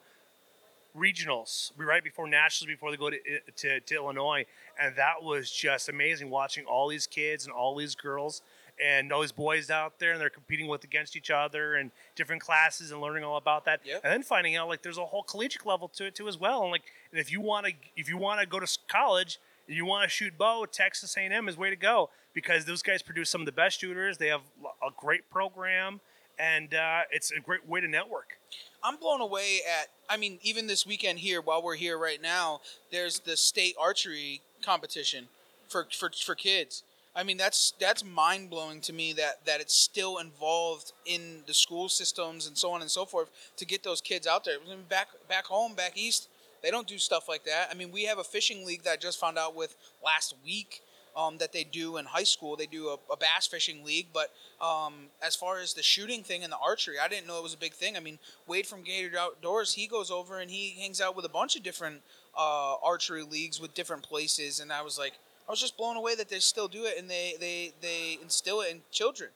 [0.96, 3.18] regionals right before nationals before they go to,
[3.56, 4.44] to to Illinois,
[4.80, 8.42] and that was just amazing watching all these kids and all these girls
[8.82, 12.40] and all these boys out there and they're competing with against each other and different
[12.40, 14.00] classes and learning all about that Yep.
[14.04, 16.62] and then finding out like there's a whole collegiate level to it too as well
[16.62, 19.38] and like and if you want to if you want to go to college
[19.74, 23.30] you want to shoot bow texas a&m is way to go because those guys produce
[23.30, 24.42] some of the best shooters they have
[24.82, 26.00] a great program
[26.38, 28.38] and uh, it's a great way to network
[28.82, 29.88] I'm blown away at.
[30.08, 34.40] I mean, even this weekend here, while we're here right now, there's the state archery
[34.62, 35.28] competition
[35.68, 36.82] for for, for kids.
[37.14, 41.54] I mean, that's that's mind blowing to me that that it's still involved in the
[41.54, 44.56] school systems and so on and so forth to get those kids out there.
[44.88, 46.28] Back back home, back east,
[46.62, 47.68] they don't do stuff like that.
[47.70, 50.82] I mean, we have a fishing league that I just found out with last week.
[51.16, 54.06] Um, that they do in high school, they do a, a bass fishing league.
[54.14, 54.30] But
[54.64, 57.52] um, as far as the shooting thing and the archery, I didn't know it was
[57.52, 57.96] a big thing.
[57.96, 61.28] I mean, Wade from Gator Outdoors, he goes over and he hangs out with a
[61.28, 62.02] bunch of different
[62.38, 65.14] uh, archery leagues with different places, and I was like,
[65.50, 68.60] I was just blown away that they still do it and they they they instill
[68.60, 69.30] it in children.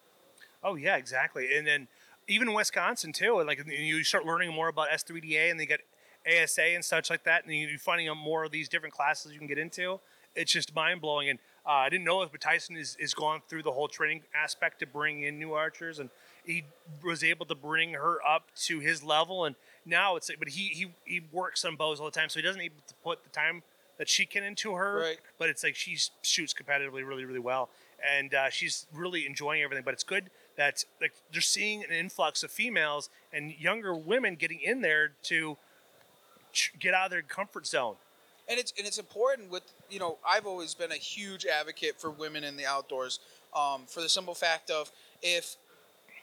[0.62, 1.56] Oh yeah, exactly.
[1.56, 1.88] And then
[2.28, 5.80] even in Wisconsin too, like you start learning more about S3DA and they get
[6.26, 9.38] ASA and such like that, and you're finding out more of these different classes you
[9.38, 10.00] can get into.
[10.34, 11.28] It's just mind blowing.
[11.28, 14.22] And uh, I didn't know this, but Tyson is, is gone through the whole training
[14.34, 16.10] aspect to bring in new archers, and
[16.44, 16.64] he
[17.04, 19.44] was able to bring her up to his level.
[19.44, 19.54] And
[19.86, 22.60] now it's but he he he works on bows all the time, so he doesn't
[22.60, 23.62] able to put the time
[23.98, 25.00] that she can into her.
[25.00, 25.18] Right.
[25.38, 27.70] But it's like she shoots competitively really really well,
[28.16, 29.84] and uh, she's really enjoying everything.
[29.84, 34.60] But it's good that like they're seeing an influx of females and younger women getting
[34.60, 35.56] in there to
[36.78, 37.96] get out of their comfort zone.
[38.48, 42.10] and it's and it's important with you know I've always been a huge advocate for
[42.10, 43.20] women in the outdoors
[43.54, 44.90] um, for the simple fact of
[45.22, 45.56] if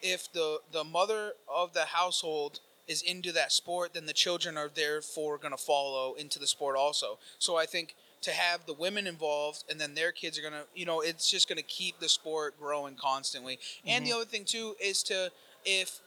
[0.01, 4.69] if the the mother of the household is into that sport then the children are
[4.73, 7.17] therefore going to follow into the sport also.
[7.39, 10.65] So I think to have the women involved and then their kids are going to
[10.75, 13.59] you know it's just going to keep the sport growing constantly.
[13.85, 15.31] And the other thing too is to
[15.65, 16.01] if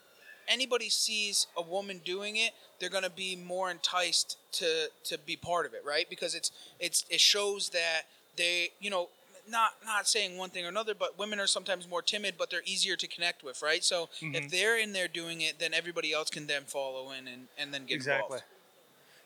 [0.49, 5.37] anybody sees a woman doing it, they're they're gonna be more enticed to to be
[5.37, 6.09] part of it, right?
[6.09, 8.03] Because it's it's it shows that
[8.37, 9.09] they, you know,
[9.49, 12.63] not not saying one thing or another, but women are sometimes more timid, but they're
[12.65, 13.83] easier to connect with, right?
[13.85, 14.35] So Mm-hmm.
[14.35, 17.73] if they're in there doing it, then everybody else can then follow in and, and
[17.73, 18.37] then get Exactly.
[18.37, 18.45] involved.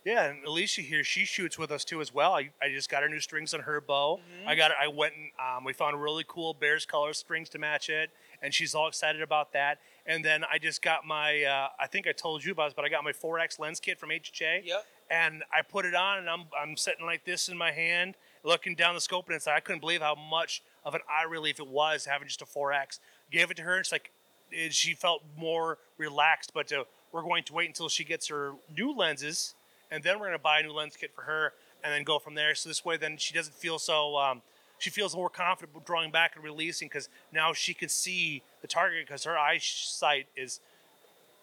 [0.09, 2.33] Yeah, and Alicia here, she shoots with us too as well.
[2.33, 4.21] I, I just got her new strings on her bow.
[4.47, 7.91] I got I went and um, we found really cool Bears color strings to match
[7.91, 8.09] it,
[8.41, 9.81] and she's all excited about that.
[10.07, 12.87] And then I just got my uh, I think I told you about this, but
[12.87, 14.65] I got my 4X lens kit from HJ.
[14.65, 14.87] Yep.
[15.11, 18.75] And I put it on, and I'm I'm sitting like this in my hand, looking
[18.75, 21.61] down the scope, and it's like I couldn't believe how much of an eye relief
[21.61, 22.99] it was having just a 4X.
[23.31, 24.11] Gave it to her, and it's like
[24.51, 26.53] it, she felt more relaxed.
[26.55, 29.55] But uh, we're going to wait until she gets her new lenses,
[29.91, 32.19] and then we're going to buy a new lens kit for her, and then go
[32.19, 32.55] from there.
[32.55, 34.17] So this way, then she doesn't feel so.
[34.17, 34.43] Um,
[34.79, 39.07] she feels more confident drawing back and releasing because now she can see the target
[39.07, 40.61] because her eyesight is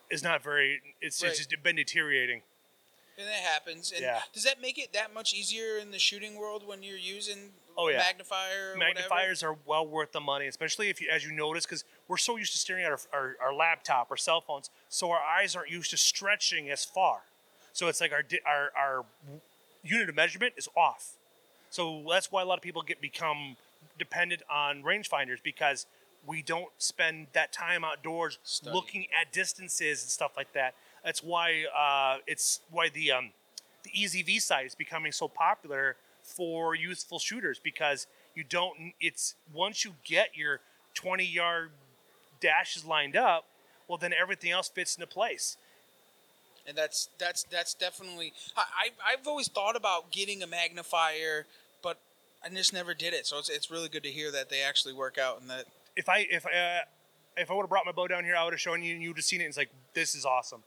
[0.10, 0.82] is not very.
[1.02, 1.30] It's, Right.
[1.32, 2.42] it's just been deteriorating.
[3.18, 3.92] And that happens.
[3.92, 4.22] And Yeah.
[4.34, 7.88] does that make it that much easier in the shooting world when you're using Oh,
[7.88, 7.98] yeah.
[7.98, 8.74] magnifier?
[8.74, 8.94] Or whatever?
[8.94, 12.36] magnifiers are well worth the money, especially if you, as you notice, because we're so
[12.36, 15.72] used to staring at our, our, our laptop or cell phones, so our eyes aren't
[15.72, 17.24] used to stretching as far.
[17.76, 19.06] So it's like our our our
[19.84, 21.18] unit of measurement is off.
[21.70, 23.58] So that's why a lot of people get become
[24.00, 25.86] dependent on rangefinders because
[26.26, 28.74] we don't spend that time outdoors Study.
[28.74, 30.74] looking at distances and stuff like that.
[31.04, 33.32] That's why uh, it's why the um,
[33.84, 38.94] the EZV sight is becoming so popular for youthful shooters because you don't.
[39.02, 40.62] It's once you get your
[40.94, 41.72] 20 yard
[42.40, 43.48] dashes lined up,
[43.90, 45.58] well then everything else fits into place.
[46.68, 48.34] And that's that's that's definitely.
[48.56, 51.46] I, I I've always thought about getting a magnifier,
[51.82, 52.00] but
[52.44, 53.26] I just never did it.
[53.26, 55.66] So it's it's really good to hear that they actually work out and that.
[55.96, 56.86] If I if uh,
[57.38, 59.02] if I would have brought my bow down here, I would have shown you and
[59.02, 59.46] you would have seen it.
[59.46, 60.64] And it's like this is awesome.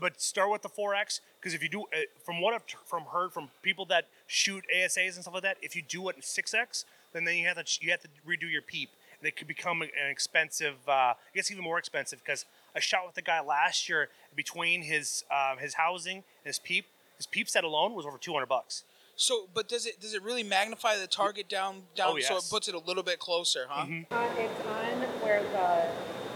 [0.00, 3.32] But start with the 4x because if you do, uh, from what I've from heard
[3.32, 6.84] from people that shoot ASAs and stuff like that, if you do it in 6x,
[7.12, 9.82] then then you have to you have to redo your peep, and it could become
[9.82, 10.76] an expensive.
[10.88, 14.82] Uh, I guess even more expensive because I shot with the guy last year between
[14.82, 16.86] his uh, his housing and his peep.
[17.16, 18.84] His peep set alone was over 200 bucks.
[19.14, 22.44] So, but does it does it really magnify the target down down Oh, so it
[22.50, 23.86] puts it a little bit closer, huh?
[24.10, 25.86] Uh, it's on where the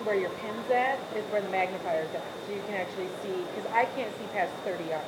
[0.04, 3.44] where your pin's at is where the magnifier's at, so you can actually see.
[3.54, 5.04] Because I can't see past 30 yards,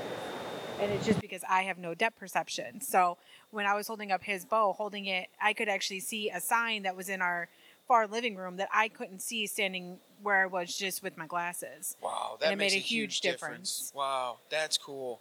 [0.81, 2.81] and it's just because I have no depth perception.
[2.81, 3.19] So
[3.51, 6.83] when I was holding up his bow, holding it, I could actually see a sign
[6.83, 7.49] that was in our
[7.87, 11.97] far living room that I couldn't see standing where I was just with my glasses.
[12.03, 13.93] Wow, And that it makes made a a huge difference.
[13.95, 15.21] Wow, that's cool.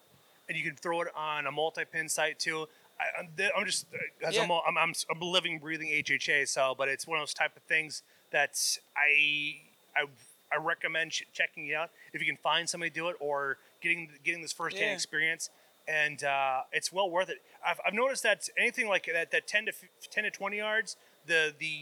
[0.50, 2.68] and you can throw it on a multi-pin site too.
[3.00, 3.86] I, I'm, I'm just,
[4.26, 4.44] as Yeah.
[4.44, 7.34] I'm, a- I'm, I'm, I'm a living, breathing HHA, so but it's one of those
[7.34, 8.58] type of things that
[8.96, 9.58] I,
[9.96, 10.06] I,
[10.52, 13.58] I recommend ch- checking it out if you can find somebody to do it or
[13.82, 14.94] getting getting this firsthand Yeah.
[14.94, 15.50] experience,
[15.88, 17.42] and uh, it's well worth it.
[17.66, 20.96] I've, I've noticed that anything like that, that 10 to 15, 10 to 20 yards,
[21.26, 21.78] the the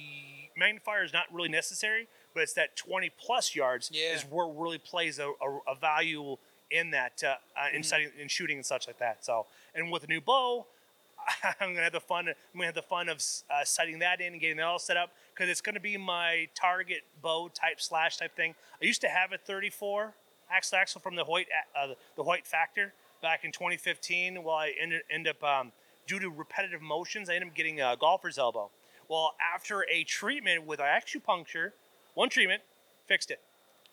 [0.58, 4.14] magnifier is not really necessary, but it's that 20 plus yards Yeah.
[4.14, 6.36] is where really plays a, a, a value
[6.70, 7.76] in that uh, uh, Mm-hmm.
[7.78, 9.26] in sighting, in shooting and such like that.
[9.26, 10.68] So, and with a new bow,
[11.60, 12.28] I'm gonna have the fun.
[12.28, 13.18] I'm gonna have the fun of
[13.50, 16.48] uh, sighting that in and getting that all set up because it's gonna be my
[16.54, 18.54] target bow type slash type thing.
[18.82, 20.14] I used to have a 34
[20.52, 24.44] axle axle from the Hoyt uh, the Hoyt Faktor back in 2015.
[24.44, 25.72] Well, I ended end up um,
[26.06, 28.70] due to repetitive motions, I ended up getting a golfer's elbow.
[29.08, 31.72] Well, after a treatment with acupuncture,
[32.16, 32.64] one treatment
[33.08, 33.40] fixed it.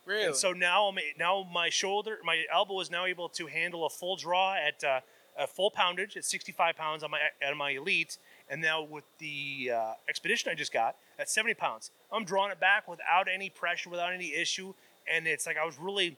[0.04, 0.24] Really?
[0.24, 3.90] And so now, I'm, now my shoulder, my elbow is now able to handle a
[3.90, 5.00] full draw at uh,
[5.38, 9.70] a full poundage at 65 pounds on my on my elite, and now with the
[9.74, 13.90] uh, expedition I just got at 70 pounds, I'm drawing it back without any pressure,
[13.90, 14.74] without any issue,
[15.12, 16.16] and it's like I was really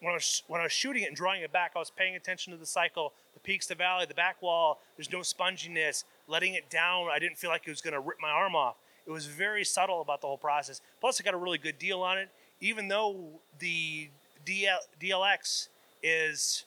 [0.00, 2.16] when I was when I was shooting it and drawing it back, I was paying
[2.16, 4.80] attention to the cycle, the peaks, the valley, the back wall.
[4.96, 6.04] There's no sponginess.
[6.26, 8.76] Letting it down, I didn't feel like it was going to rip my arm off.
[9.08, 10.82] It was very subtle about the whole process.
[11.00, 12.28] Plus, I got a really good deal on it,
[12.60, 13.16] even though
[13.58, 14.10] the
[14.46, 15.68] DL, DLX
[16.02, 16.64] is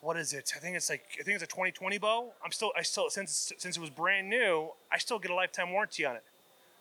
[0.00, 0.52] what is it?
[0.56, 2.32] I think it's like I think it's a 2020 bow.
[2.42, 5.70] I'm still I still since since it was brand new, I still get a lifetime
[5.70, 6.24] warranty on it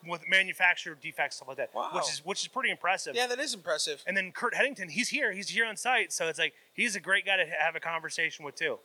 [0.08, 1.90] with manufacturer defects stuff like that, Wow.
[1.94, 3.16] which is which is pretty impressive.
[3.18, 4.02] yeah, that is impressive.
[4.08, 5.34] And then Kurt Headington, he's here.
[5.34, 8.46] He's here on site, so it's like he's a great guy to have a conversation
[8.46, 8.80] with too.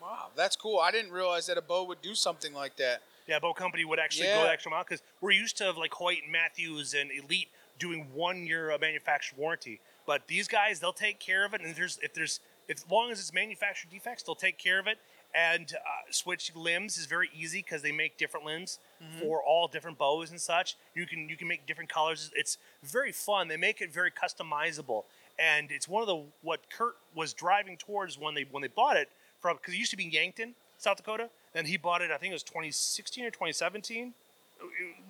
[0.00, 0.78] Wow, that's cool.
[0.78, 3.02] I didn't realize that a bow would do something like that.
[3.28, 6.22] Yeah, boat company would actually go the extra mile because we're used to like Hoyt
[6.24, 7.48] and Mathews and Elite
[7.78, 11.60] doing one year of manufacturer warranty, but these guys they'll take care of it.
[11.60, 14.78] And if there's if there's if, as long as it's manufacturer defects, they'll take care
[14.80, 14.98] of it.
[15.34, 18.78] And uh, switching limbs is very easy because they make different limbs
[19.20, 20.76] for all different bows and such.
[20.94, 22.30] You can you can make different colors.
[22.34, 23.48] It's very fun.
[23.48, 25.04] They make it very customizable.
[25.38, 28.96] and it's one of the what Kurt was driving towards when they when they bought
[28.96, 31.28] it from because it used to be in Yankton, South Dakota.
[31.52, 34.14] Then he bought it, I think it was 2016 or 2017,
[34.60, 34.64] uh,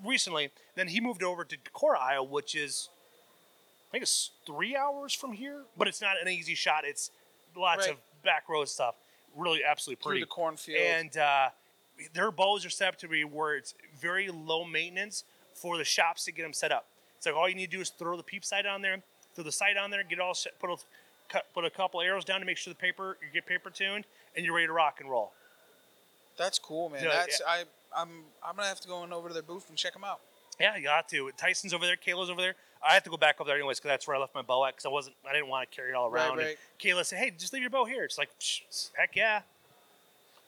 [0.04, 0.50] recently.
[0.74, 2.88] Then he moved over to Decorah, Iowa, which is
[3.88, 6.84] I think it's three hours from here, but it's not an easy shot.
[6.84, 7.10] It's
[7.56, 7.94] lots Right.
[7.94, 8.94] of back road stuff.
[9.34, 10.20] Really, absolutely pretty.
[10.20, 10.78] Through the cornfield.
[10.80, 11.48] And uh,
[12.12, 15.24] their bows are set up to be where it's very low maintenance
[15.54, 16.86] for the shops to get them set up.
[17.16, 18.98] It's like all you need to do is throw the peep sight on there,
[19.34, 20.76] throw the sight on there, get it all set, put a
[21.28, 24.04] cut, put a couple arrows down to make sure the paper you get paper tuned,
[24.36, 25.32] and you're ready to rock and roll.
[26.38, 27.02] That's cool, man.
[27.02, 27.64] Yeah, That's I
[27.96, 28.08] I'm
[28.46, 30.20] I'm gonna have to go on over to their booth and check them out.
[30.60, 31.30] Yeah, you got to.
[31.36, 32.54] Tyson's over there, Kayla's over there.
[32.86, 34.64] I have to go back over there anyways because that's where I left my bow
[34.64, 36.38] at because I wasn't, I didn't want to carry it all around.
[36.38, 36.58] And right.
[36.80, 38.30] Kayla said, "Hey, just leave your bow here." It's like,
[38.96, 39.42] heck yeah,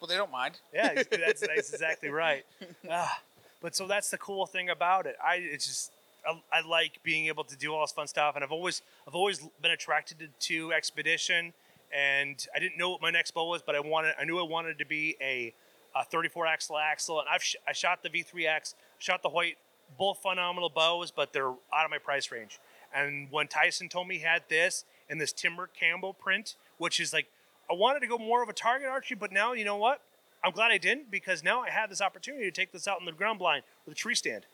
[0.01, 0.59] Well, they don't mind.
[0.73, 2.45] yeah, that's, that's exactly right.
[2.91, 3.21] Ah,
[3.61, 5.17] but so that's the cool thing about it.
[5.25, 5.93] I it's just
[6.27, 9.15] I, I like being able to do all this fun stuff, and I've always I've
[9.15, 11.53] always been attracted to, to expedition,
[11.97, 14.49] and I didn't know what my next bow was, but I wanted I knew I
[14.49, 15.53] wanted to be a,
[15.95, 19.55] a 34 axle axle, and I've sh- I shot the V3X, shot the Hoyt,
[19.99, 22.61] both phenomenal bows, but they're out of my price range.
[22.95, 27.13] And when Tyson told me he had this and this Timber Campbell print, which is
[27.13, 27.27] like
[27.71, 30.01] I wanted to go more of a target archery, but now you know what?
[30.43, 33.07] I'm glad I didn't because now I have this opportunity to take this out in
[33.07, 34.47] the ground blind with a tree stand.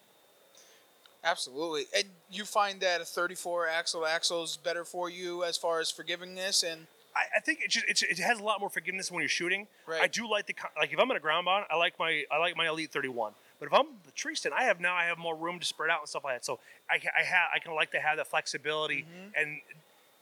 [1.25, 1.87] Absolutely.
[1.97, 5.91] And you find that a 34 axle axle is better for you as far as
[5.91, 6.87] forgivingness and
[7.17, 9.67] I, I think it just it's, it has a lot more forgiveness when you're shooting.
[9.87, 10.03] Right.
[10.03, 12.39] I do like the like if I'm in a ground bound, I like my I
[12.39, 13.33] like my Elite 31.
[13.59, 15.91] But if I'm the tree stand, I have now I have more room to spread
[15.91, 16.45] out and stuff like that.
[16.45, 16.61] So
[16.91, 19.41] I I have I can like to have that flexibility Mm-hmm.
[19.41, 19.61] and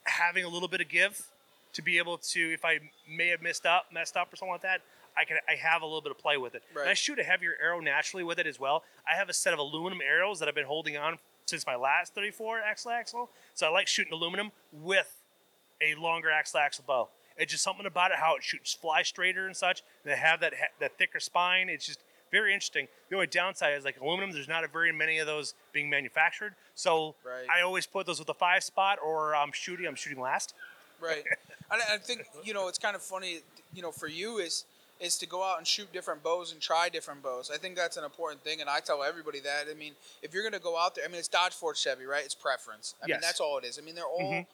[0.05, 1.31] having a little bit of give
[1.73, 2.79] to be able to if I
[3.11, 4.81] may have messed up messed up or something like that.
[5.17, 6.63] I can I have a little bit of play with it.
[6.83, 8.83] And I shoot a heavier arrow naturally with it as well.
[9.11, 12.15] I have a set of aluminum arrows that I've been holding on since my last
[12.15, 13.31] 34 axle axle.
[13.55, 15.21] So I like shooting aluminum with
[15.81, 17.09] a longer axle axle bow.
[17.37, 19.83] It's just something about it how it shoots fly straighter and such.
[20.05, 21.69] And they have that that thicker spine.
[21.69, 21.99] It's just
[22.31, 22.89] very interesting.
[23.11, 24.33] The only downside is like aluminum.
[24.33, 26.55] There's not a very many of those being manufactured.
[26.75, 27.47] So Right.
[27.53, 29.87] I always put those with a five spot, or I'm shooting.
[29.87, 30.55] I'm shooting last.
[31.01, 31.25] right.
[31.73, 33.41] and I think you know it's kind of funny.
[33.75, 34.65] You know, for you is
[35.01, 37.51] is to go out and shoot different bows and try different bows.
[37.53, 39.65] I think that's an important thing, and I tell everybody that.
[39.69, 42.25] I mean, if you're gonna go out there, I mean, it's Dodge, Ford, Chevy, right?
[42.25, 42.95] It's preference.
[43.03, 43.77] I mean, that's all it is.
[43.77, 44.47] I mean, they're all Mhm.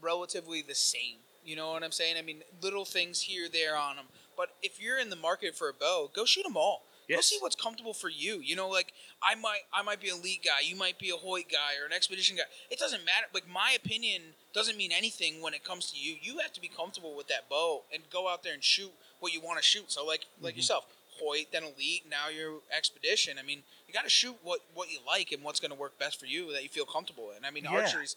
[0.00, 1.18] Relatively the same.
[1.44, 2.16] You know what I'm saying?
[2.18, 4.06] I mean, little things here, there on them.
[4.36, 6.82] But if you're in the market for a bow, go shoot them all.
[7.08, 7.26] Go Yes.
[7.26, 8.40] see what's comfortable for you.
[8.40, 8.92] You know, like
[9.22, 10.60] I might, I might be an elite guy.
[10.64, 12.42] You might be a Hoyt guy or an expedition guy.
[12.68, 13.26] It doesn't matter.
[13.32, 14.22] Like my opinion
[14.52, 16.16] doesn't mean anything when it comes to you.
[16.20, 18.90] You have to be comfortable with that bow and go out there and shoot
[19.20, 19.92] what you want to shoot.
[19.92, 20.58] So like, like mm-hmm.
[20.58, 20.86] yourself,
[21.20, 22.02] Hoyt, then elite.
[22.10, 23.38] Now you're expedition.
[23.38, 25.98] I mean, you got to shoot what what you like and what's going to work
[26.00, 27.44] best for you that you feel comfortable in.
[27.44, 27.82] I mean, Yeah.
[27.82, 28.16] archery's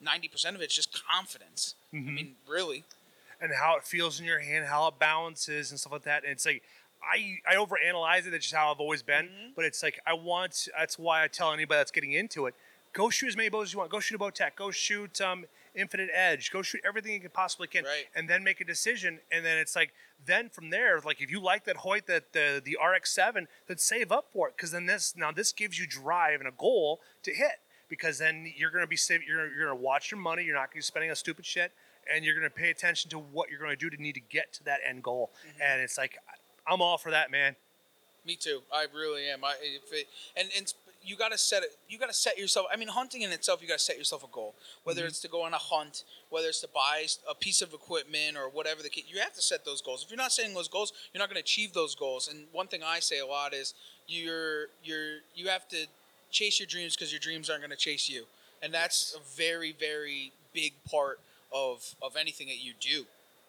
[0.00, 1.74] ninety percent of it's just confidence.
[1.92, 2.84] I mean, really.
[3.40, 6.22] and how it feels in your hand, how it balances and stuff like that.
[6.24, 6.62] And it's like
[7.02, 8.30] I I overanalyze it.
[8.30, 9.28] That's just how I've always been.
[9.56, 10.68] But it's like I want.
[10.78, 12.54] That's why I tell anybody that's getting into it,
[12.92, 13.90] go shoot as many bows as you want.
[13.90, 14.56] Go shoot a Bowtech.
[14.56, 16.50] Go shoot um, Infinite Edge.
[16.50, 18.06] Go shoot everything you can possibly can, Right.
[18.14, 19.20] and then make a decision.
[19.32, 19.92] And then it's like
[20.26, 24.12] then from there, like if you like that Hoyt, that the the RX7, then save
[24.12, 27.32] up for it because then this now this gives you drive and a goal to
[27.32, 27.60] hit.
[27.90, 29.26] Because then you're gonna be saving.
[29.28, 30.44] You're you're gonna watch your money.
[30.44, 31.72] You're not gonna be spending on stupid shit
[32.12, 34.20] and you're going to pay attention to what you're going to do to need to
[34.20, 35.30] get to that end goal.
[35.46, 35.62] Mm-hmm.
[35.62, 36.18] And it's like,
[36.66, 37.56] I'm all for that, man.
[38.26, 38.60] Me too.
[38.72, 39.44] I really am.
[39.44, 40.72] I if it, and and
[41.02, 41.70] you got to set it.
[41.88, 42.66] You got to set yourself.
[42.70, 44.54] I mean, hunting in itself, you got to set yourself a goal.
[44.84, 45.08] Whether mm-hmm.
[45.08, 48.50] it's to go on a hunt, whether it's to buy a piece of equipment or
[48.50, 50.04] whatever the case, you have to set those goals.
[50.04, 52.28] If you're not setting those goals, you're not going to achieve those goals.
[52.28, 53.72] And one thing I say a lot is
[54.06, 55.86] you're you're you have to
[56.30, 58.24] chase your dreams because your dreams aren't going to chase you.
[58.62, 61.20] And that's a very very big part
[61.52, 63.04] of of anything that you do.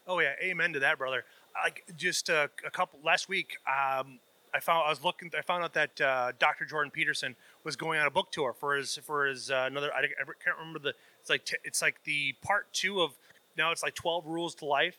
[0.08, 1.24] Oh yeah, amen to that, brother.
[1.64, 4.20] Like just uh, a couple last week, um,
[4.54, 5.32] I found I was looking.
[5.38, 6.66] I found out that uh, Dr.
[6.66, 9.94] Jordan Peterson was going on a book tour for his for his uh, another.
[9.94, 10.94] I, I can't remember the.
[11.20, 13.12] It's like t- it's like the part two of
[13.58, 13.72] now.
[13.72, 14.98] It's like twelve rules to life.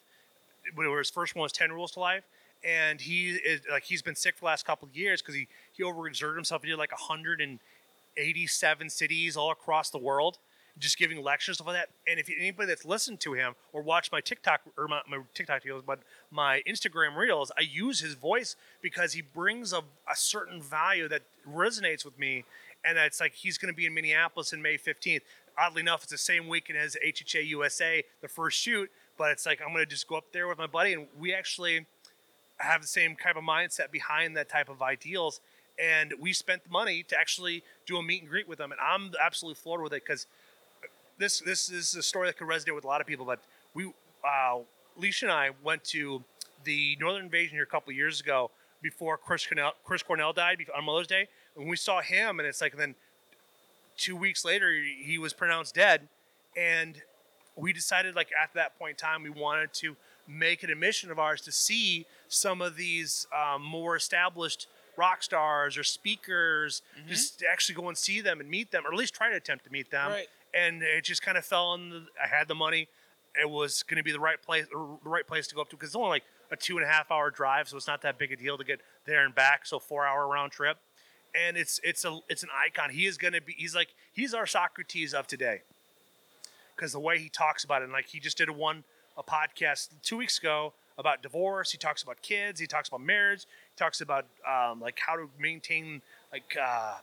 [0.74, 2.22] Where his first one was ten rules to life,
[2.64, 5.48] and he is like he's been sick for the last couple of years because he
[5.72, 6.62] he overexerted himself.
[6.62, 7.58] He did like hundred and
[8.16, 10.38] eighty-seven cities all across the world
[10.78, 11.88] just giving lectures stuff like that.
[12.10, 15.62] And if anybody that's listened to him or watched my TikTok or my, my TikTok
[15.62, 16.00] videos, but
[16.30, 19.78] my Instagram reels, I use his voice because he brings a,
[20.10, 22.44] a certain value that resonates with me.
[22.84, 25.20] And it's like he's going to be in Minneapolis in May 15th.
[25.58, 28.90] Oddly enough, it's the same weekend as HHA USA, the first shoot.
[29.18, 31.34] But it's like I'm going to just go up there with my buddy, and we
[31.34, 31.86] actually
[32.56, 35.40] have the same type of mindset behind that type of ideals.
[35.78, 38.80] And we spent the money to actually do a meet and greet with them, and
[38.80, 40.26] I'm absolutely floored with it because
[41.18, 43.24] this this is a story that could resonate with a lot of people.
[43.24, 43.40] But
[43.74, 43.86] we,
[44.24, 44.58] uh,
[45.00, 46.22] Leisha and I went to
[46.64, 48.50] the Northern Invasion here a couple years ago
[48.82, 52.60] before Chris Cornell, Chris Cornell died on Mother's Day, and we saw him, and it's
[52.60, 52.94] like then
[53.96, 56.08] two weeks later he was pronounced dead,
[56.56, 57.00] and
[57.56, 59.96] we decided like at that point in time we wanted to
[60.26, 64.66] make it a mission of ours to see some of these um, more established
[64.96, 67.08] rock stars or speakers mm-hmm.
[67.08, 69.36] just to actually go and see them and meet them or at least try to
[69.36, 70.26] attempt to meet them Right.
[70.54, 72.88] and it just kind of fell in the, i had the money
[73.40, 75.76] it was going to be the right place the right place to go up to
[75.76, 78.18] because it's only like a two and a half hour drive so it's not that
[78.18, 80.78] big a deal to get there and back so four hour round trip
[81.34, 84.34] and it's it's a it's an icon he is going to be he's like he's
[84.34, 85.62] our socrates of today
[86.76, 88.84] because the way he talks about it, and like he just did a one
[89.16, 91.70] a podcast two weeks ago about divorce.
[91.70, 92.60] He talks about kids.
[92.60, 93.46] He talks about marriage.
[93.76, 96.02] Talks about um, like how to maintain
[96.32, 96.94] like uh,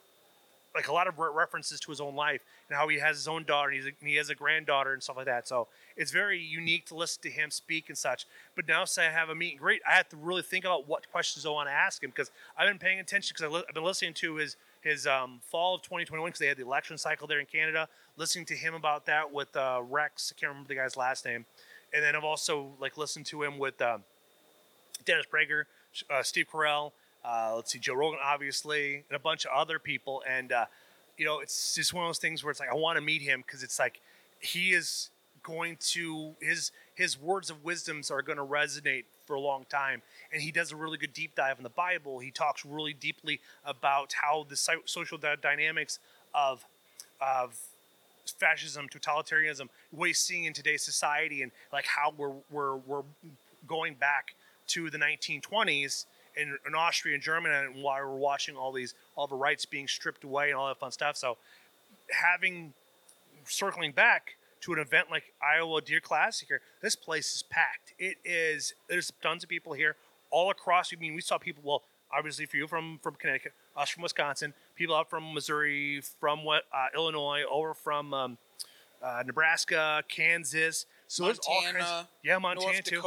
[0.76, 3.28] like a lot of re- references to his own life and how he has his
[3.28, 5.48] own daughter and, a, and he has a granddaughter and stuff like that.
[5.48, 5.68] So
[5.98, 8.26] it's very unique to listen to him speak and such.
[8.56, 10.88] But now, say I have a meet and greet, I have to really think about
[10.88, 13.74] what questions I want to ask him because I've been paying attention because li- I've
[13.74, 17.28] been listening to his his um, fall of 2021 because they had the election cycle
[17.28, 17.88] there in Canada.
[18.16, 21.46] Listening to him about that with uh, Rex, I can't remember the guy's last name,
[21.94, 24.04] and then I've also like listened to him with um,
[25.04, 25.64] Dennis Prager,
[26.10, 26.92] uh, Steve Carell,
[27.26, 30.24] uh, let's see, Joe Rogan, obviously, and a bunch of other people.
[30.28, 30.66] And, uh,
[31.18, 33.22] you know, it's just one of those things where it's like, I want to meet
[33.22, 34.00] him because it's like
[34.40, 35.10] he is
[35.44, 40.02] going to, his, his words of wisdoms are going to resonate for a long time.
[40.32, 42.20] And he does a really good deep dive in the Bible.
[42.20, 46.00] He talks really deeply about how the social dynamics
[46.34, 46.66] of,
[47.22, 47.58] of
[48.38, 53.04] fascism, totalitarianism, what he's seeing in today's society, and like how we're we're we're
[53.68, 54.36] going back
[54.70, 56.06] to the 1920s
[56.36, 59.88] in, in Austria and Germany, and while we're watching all these all the rights being
[59.88, 61.18] stripped away and all that fun stuff.
[61.18, 61.38] So
[62.12, 62.74] having
[63.46, 67.94] circling back to an event like Iowa Deer Classic here, this place is packed.
[68.00, 68.74] It is.
[68.88, 69.96] There's tons of people here
[70.32, 70.94] all across.
[70.94, 71.64] I mean, we saw people.
[71.66, 76.44] Well, obviously for you from from Connecticut, us from Wisconsin, people out from Missouri, from
[76.44, 78.38] what uh, Illinois, over from um,
[79.02, 80.86] uh, Nebraska, Kansas.
[81.08, 81.78] So there's all kinds.
[81.78, 83.02] Montana, yeah, Montana North too.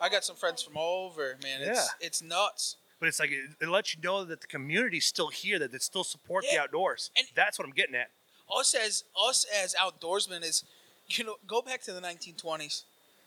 [0.00, 1.62] I got some friends from all over, man.
[1.62, 2.06] It's Yeah.
[2.06, 2.76] it's nuts.
[2.98, 5.78] But it's like it, it lets you know that the community's still here, that they
[5.78, 7.10] still support the outdoors.
[7.16, 8.10] And- That's what I'm getting at.
[8.54, 10.64] Us as us as outdoorsmen is,
[11.08, 12.84] you know, go back to the 1920s.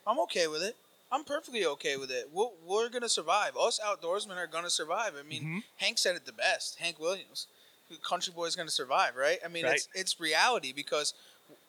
[0.07, 0.75] I'm okay with it.
[1.11, 2.29] I'm perfectly okay with it.
[2.31, 3.57] We're, we're gonna survive.
[3.57, 5.13] Us outdoorsmen are gonna survive.
[5.19, 5.63] I mean, Mhm.
[5.77, 6.77] Hank said it the best.
[6.77, 7.47] Hank Williams,
[8.03, 9.39] country boy's gonna survive, right?
[9.43, 10.01] I mean, it's Right.
[10.01, 11.13] it's reality because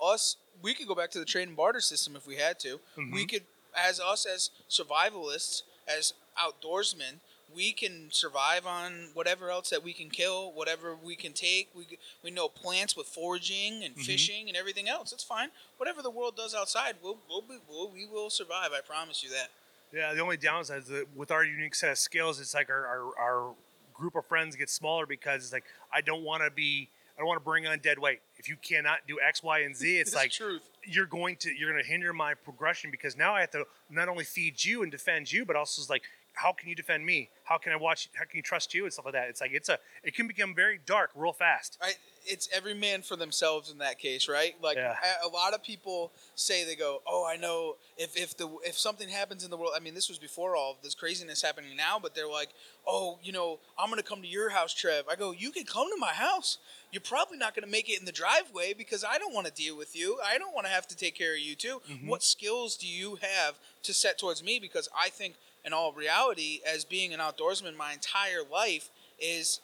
[0.00, 2.80] us we could go back to the trade and barter system if we had to.
[2.96, 3.28] We Mhm.
[3.30, 3.46] could,
[3.80, 7.20] as us as survivalists, as outdoorsmen,
[7.52, 11.68] we can survive on whatever else that we can kill, whatever we can take.
[11.74, 14.04] We we know plants with foraging and Mhm.
[14.04, 15.12] fishing and everything else.
[15.12, 15.50] It's fine.
[15.76, 18.70] Whatever the world does outside, we'll, we'll, be, we'll we will survive.
[18.72, 19.48] I promise you that.
[19.92, 22.86] Yeah, the only downside is that with our unique set of skills, it's like our,
[22.86, 23.54] our, our
[23.92, 26.88] group of friends gets smaller because it's like I don't want to be
[27.20, 28.20] I don't want to bring on dead weight.
[28.38, 30.62] If you cannot do X, Y, and Z, it's like truth.
[30.86, 34.08] you're going to you're going to hinder my progression because now I have to not
[34.08, 36.04] only feed you and defend you, but also is like
[36.34, 37.28] how can you defend me?
[37.44, 38.08] How can I watch?
[38.14, 39.28] How can you trust you and stuff like that?
[39.28, 41.76] It's like it's a it can become very dark real fast.
[41.82, 41.92] I,
[42.26, 44.54] it's every man for themselves in that case, right?
[44.62, 44.94] Like Yeah.
[45.24, 48.78] a, a lot of people say they go, "Oh, I know if if the if
[48.78, 49.72] something happens in the world.
[49.76, 52.50] I mean, this was before all this craziness happening now, but they're like,
[52.86, 55.88] "Oh, you know, I'm gonna come to your house, Trev." I go, "You can come
[55.90, 56.58] to my house.
[56.92, 59.76] You're probably not gonna make it in the driveway because I don't want to deal
[59.76, 60.18] with you.
[60.24, 61.82] I don't want to have to take care of you too.
[61.90, 62.08] Mm-hmm.
[62.08, 64.58] What skills do you have to set towards me?
[64.60, 65.34] Because I think,
[65.64, 69.60] in all reality, as being an outdoorsman, my entire life is."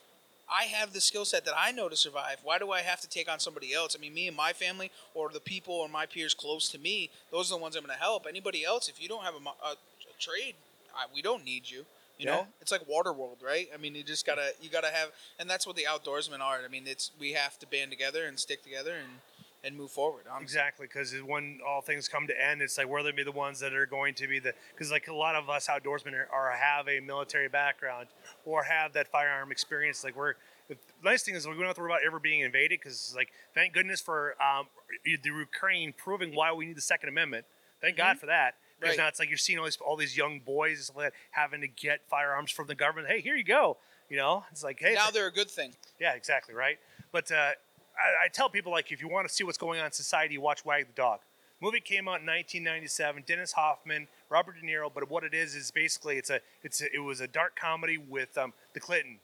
[0.49, 2.39] I have the skill set that I know to survive.
[2.45, 3.97] Why do I have to take on somebody else?
[3.97, 7.11] I mean, me and my family, or the people or my peers close to me,
[7.33, 8.27] those are the ones I'm going to help.
[8.29, 9.77] Anybody else, if you don't have a, a, a
[10.21, 10.55] trade,
[10.95, 11.85] I, we don't need you.
[12.19, 12.31] You Yeah.
[12.31, 13.69] know, it's like Waterworld, right?
[13.75, 16.61] I mean, you just gotta, you gotta have, and that's what the outdoorsmen are.
[16.65, 19.19] I mean, it's we have to band together and stick together and
[19.67, 20.25] and move forward.
[20.31, 20.45] honestly.
[20.45, 23.33] Exactly, because when all things come to end, it's like we're going to be the
[23.33, 26.29] ones that are going to be the because like a lot of us outdoorsmen are,
[26.33, 28.07] are have a military background
[28.45, 30.05] or have that firearm experience.
[30.05, 30.35] Like we're
[30.69, 33.29] the nice thing is we don't have to worry about ever being invaded because like
[33.55, 34.67] thank goodness for um,
[35.05, 37.45] the Ukraine proving why we need the Second Amendment.
[37.81, 38.55] Thank God for that.
[38.55, 38.89] Because Mm-hmm.
[39.01, 39.05] Right.
[39.05, 41.19] now it's like you're seeing all these all these young boys and stuff like that
[41.31, 43.09] having to get firearms from the government.
[43.09, 43.79] Hey, here you go.
[44.11, 45.73] You know, it's like hey, Now they're a good thing.
[45.99, 46.79] yeah, exactly, right?
[47.11, 47.53] But uh,
[47.97, 50.39] I, I tell people, like, if you want to see what's going on in society,
[50.39, 51.21] watch Wag the Dog.
[51.61, 53.25] Movie came out in 1997.
[53.27, 54.91] Dennis Hoffman, Robert De Niro.
[54.95, 57.97] But what it is is basically it's a it's a, it was a dark comedy
[57.97, 59.19] with um, the Clinton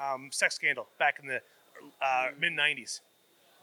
[0.00, 1.40] um, sex scandal back in the
[2.00, 3.00] uh, mid 90s.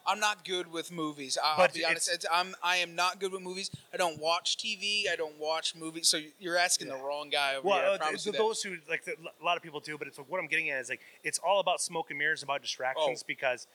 [0.05, 1.37] I'm not good with movies.
[1.41, 2.07] I'll But be honest.
[2.09, 3.69] it's- It's, I'm I am not good with movies.
[3.93, 5.03] I don't watch TV.
[5.09, 6.07] I don't watch movies.
[6.09, 7.99] So you're asking the wrong guy over Well, here.
[8.01, 10.81] Uh, those who like a lot of people do, but it's what I'm getting at
[10.81, 13.25] is like it's all about smoke and mirrors, about distractions Oh.
[13.27, 13.67] because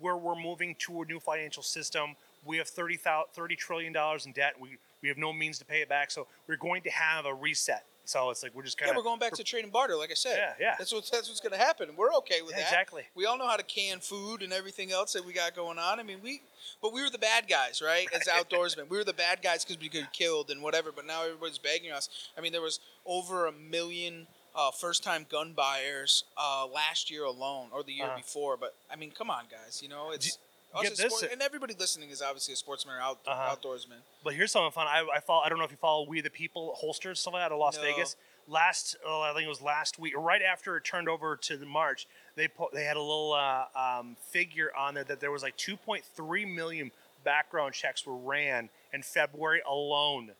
[0.00, 2.16] we're we're moving to a new financial system.
[2.44, 4.54] We have 30, thou- 30 trillion dollars in debt.
[4.58, 7.32] We we have no means to pay it back, so we're going to have a
[7.34, 7.84] reset.
[8.06, 8.94] So it's like we're just kind of.
[8.94, 10.36] Yeah, we're going back to trade and barter, like I said.
[10.36, 10.74] Yeah, yeah.
[10.78, 11.90] That's what's that's what's gonna happen.
[11.96, 12.64] We're okay with Yeah, that.
[12.64, 13.02] exactly.
[13.14, 16.00] We all know how to can food and everything else that we got going on.
[16.00, 16.42] I mean, we,
[16.82, 18.08] but we were the bad guys, right?
[18.12, 20.90] As outdoorsmen, we were the bad guys because we got killed and whatever.
[20.90, 22.08] But now everybody's begging us.
[22.36, 27.68] I mean, there was over a million uh, first-time gun buyers uh, last year alone,
[27.72, 28.16] or the year Uh-huh.
[28.16, 28.56] before.
[28.56, 29.80] But I mean, come on, guys.
[29.82, 30.38] You know, it's.
[30.82, 33.56] get this- sport- and everybody listening is obviously a sportsman or out, Uh-huh.
[33.56, 34.00] outdoorsman.
[34.22, 34.86] But here's something fun.
[34.86, 35.42] I, I follow.
[35.42, 37.82] I don't know if you follow We the People holsters that out of Las No.
[37.82, 38.16] Vegas.
[38.48, 41.66] Last, oh, I think it was last week, right after it turned over to the
[41.66, 42.08] March.
[42.34, 45.56] They po- they had a little uh, um, figure on there that there was like
[45.56, 46.90] 2.3 million
[47.22, 50.32] background checks were ran in February alone.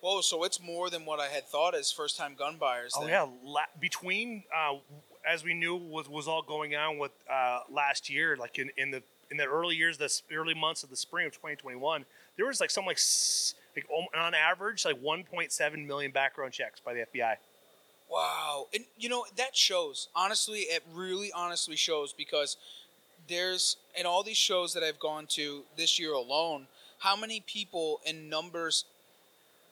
[0.00, 2.94] Whoa, so it's more than what I had thought as first-time gun buyers.
[2.96, 3.10] Oh then.
[3.10, 4.76] yeah, la- between uh,
[5.28, 8.90] as we knew was was all going on with uh, last year, like in, in
[8.90, 12.04] the in the early years, the early months of the spring of 2021,
[12.36, 13.00] there was like something like
[13.76, 13.86] like
[14.16, 17.36] on average like 1.7 million background checks by the FBI.
[18.10, 18.66] Wow.
[18.74, 20.08] And you know, that shows.
[20.14, 22.56] Honestly, it really honestly shows because
[23.28, 26.66] there's in all these shows that I've gone to this year alone,
[26.98, 28.84] how many people in numbers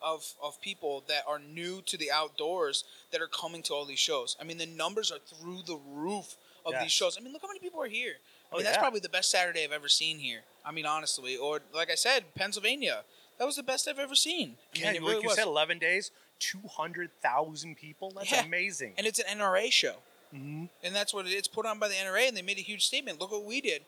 [0.03, 3.99] of of people that are new to the outdoors that are coming to all these
[3.99, 4.36] shows.
[4.40, 6.36] I mean, the numbers are through the roof
[6.66, 6.82] of Yes.
[6.82, 7.16] these shows.
[7.16, 8.16] I mean, look how many people are here.
[8.51, 8.80] I Oh, mean, that's yeah.
[8.80, 10.40] probably the best Saturday I've ever seen here.
[10.64, 13.05] I mean, honestly, or like I said, Pennsylvania.
[13.38, 14.57] That was the best I've ever seen.
[14.74, 15.36] I Yeah, mean, like really you was.
[15.36, 18.11] said, 11 days, 200,000 people.
[18.11, 18.42] That's Yeah.
[18.44, 18.94] amazing.
[18.96, 19.96] and it's an NRA show.
[20.30, 22.62] hmm And that's what it, it's put on by the NRA, and they made a
[22.62, 23.20] huge statement.
[23.20, 23.82] Look what we did.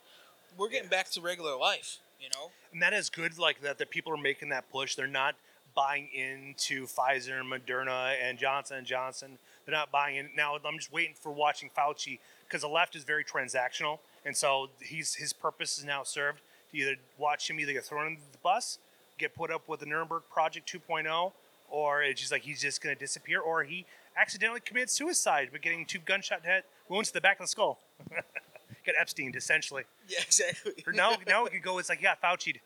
[0.56, 2.50] We're getting back to regular life, you know?
[2.72, 3.78] And that is good, like that.
[3.78, 4.94] The people are making that push.
[4.94, 5.34] They're not
[5.74, 9.38] buying into Pfizer, and Moderna, and Johnson and Johnson.
[9.64, 10.30] They're not buying in.
[10.36, 14.70] Now I'm just waiting for watching Fauci because the left is very transactional, and so
[14.80, 16.40] he's his purpose is now served.
[16.72, 18.78] To either watch him either get thrown into the bus,
[19.18, 21.32] get put up with the Nuremberg Project 2.0,
[21.68, 25.58] or it's just like he's just going to disappear, or he accidentally commits suicide by
[25.58, 27.78] getting two gunshot head wounds to the back of the skull.
[28.84, 29.84] Get Epstein essentially.
[30.08, 30.72] Yeah, exactly.
[30.94, 31.78] Now, now we could go.
[31.78, 32.56] It's like yeah, Fauci.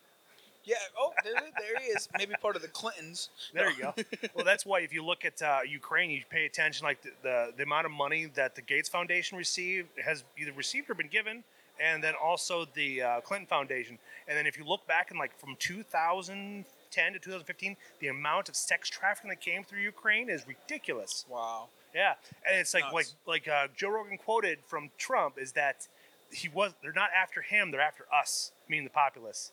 [0.65, 0.77] Yeah.
[0.99, 2.09] Oh, there, there he is.
[2.17, 3.31] Maybe part of the Clintons.
[3.53, 3.95] There you go.
[4.35, 7.53] well, that's why if you look at uh, Ukraine, you pay attention like the, the
[7.57, 11.45] the amount of money that the Gates Foundation received has either received or been given,
[11.81, 13.99] and then also the uh, Clinton Foundation.
[14.29, 18.57] And then if you look back in like from 2010 to 2015, the amount of
[18.57, 21.25] sex trafficking that came through Ukraine is ridiculous.
[21.29, 21.69] Wow.
[21.95, 22.15] Yeah,
[22.51, 22.95] and it's like Nuts.
[23.27, 25.87] like like uh, Joe Rogan quoted from Trump is that
[26.33, 29.53] he was they're not after him, they're after us, meaning the populace.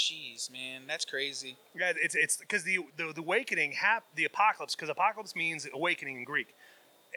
[0.00, 1.56] Jeez, man, that's crazy.
[1.78, 6.16] Yeah, it's it's because the, the the awakening hap the apocalypse because apocalypse means awakening
[6.16, 6.54] in Greek.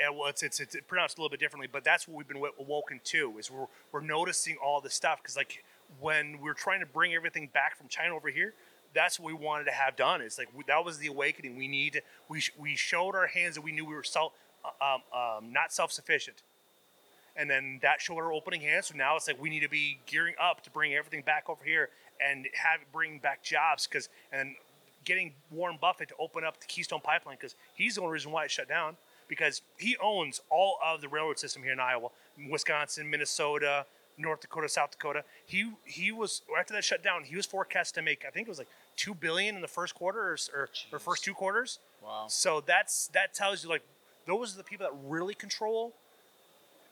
[0.04, 2.44] And well, it's, it's it's pronounced a little bit differently, but that's what we've been
[2.60, 3.38] awoken to.
[3.40, 5.64] Is we're we're noticing all this stuff because like
[6.02, 8.54] when we're trying to bring everything back from China over here,
[8.94, 10.20] that's what we wanted to have done.
[10.20, 11.56] It's like we, that was the awakening.
[11.56, 14.34] We need to, we sh- we showed our hands that we knew we were self
[14.82, 16.42] um, um, not self sufficient,
[17.38, 18.88] and then that showed our opening hands.
[18.88, 21.64] So now it's like we need to be gearing up to bring everything back over
[21.64, 21.90] here
[22.22, 24.56] and have bring back jobs because and
[25.06, 28.46] getting Warren Buffett to open up the Keystone Pipeline because he's the only reason why
[28.46, 28.96] it shut down
[29.28, 32.10] because he owns all of the railroad system here in Iowa,
[32.50, 33.86] Wisconsin, Minnesota,
[34.18, 35.24] North Dakota, South Dakota.
[35.46, 38.52] He he was after that shut down, he was forecast to make I think it
[38.52, 41.80] was like two billion in the first quarter or or, or first two quarters.
[42.04, 42.26] Wow.
[42.28, 43.84] So that's that tells you like
[44.26, 45.94] those are the people that really control.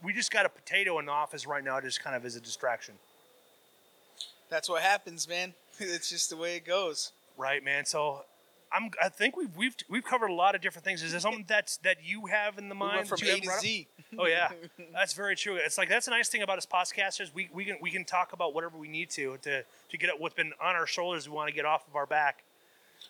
[0.03, 2.41] We just got a potato in the office right now, just kind of as a
[2.41, 2.95] distraction,
[4.51, 5.55] That's what happens, man.
[5.79, 7.11] it's just the way it goes.
[7.37, 7.85] right, man?
[7.85, 8.25] So.
[8.73, 11.03] I'm, I think we've, we've we've covered a lot of different things.
[11.03, 12.95] Is there something that's that you have in the We mind?
[12.95, 13.61] went from A to brought up?
[13.61, 13.87] Z.
[14.17, 14.49] Oh yeah,
[14.93, 15.57] that's very true.
[15.57, 17.33] It's like that's a nice thing about us podcasters.
[17.33, 20.21] We, we can we can talk about whatever we need to to to get at
[20.21, 21.27] what's been on our shoulders.
[21.27, 22.45] We want to get off of our back.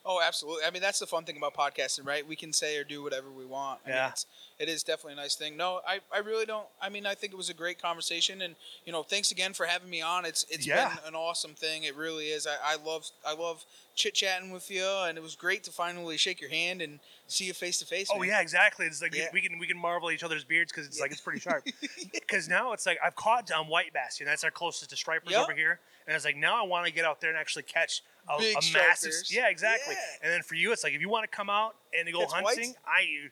[0.03, 0.63] Oh, absolutely.
[0.65, 2.27] I mean, that's the fun thing about podcasting, right?
[2.27, 3.81] We can say or do whatever we want.
[3.85, 4.09] I mean, Yeah.
[4.09, 4.25] it's,
[4.57, 5.55] it is definitely a nice thing.
[5.57, 6.65] No, I, I really don't.
[6.81, 9.67] I mean, I think it was a great conversation, and you know, thanks again for
[9.67, 10.25] having me on.
[10.25, 10.89] It's it's Yeah.
[10.89, 11.83] been an awesome thing.
[11.83, 12.47] It really is.
[12.47, 13.63] I, I love I love
[13.95, 17.45] chit chatting with you, and it was great to finally shake your hand and see
[17.45, 18.09] you face to face.
[18.11, 18.29] Oh man.
[18.29, 18.87] yeah, exactly.
[18.87, 19.27] It's like Yeah.
[19.33, 21.63] we can we can marvel at each other's beards because it's like it's pretty sharp.
[22.11, 24.19] Because now it's like I've caught um, white bass.
[24.19, 25.43] You know, that's our closest to stripers Yep.
[25.43, 25.79] over here.
[26.07, 28.55] And it's like now I want to get out there and actually catch a, Big
[28.55, 29.13] a massive.
[29.29, 29.95] Yeah, exactly.
[29.95, 30.23] Yeah.
[30.23, 32.31] And then for you, it's like if you want to come out and go Catch
[32.31, 32.77] hunting, whites?
[32.85, 33.29] I.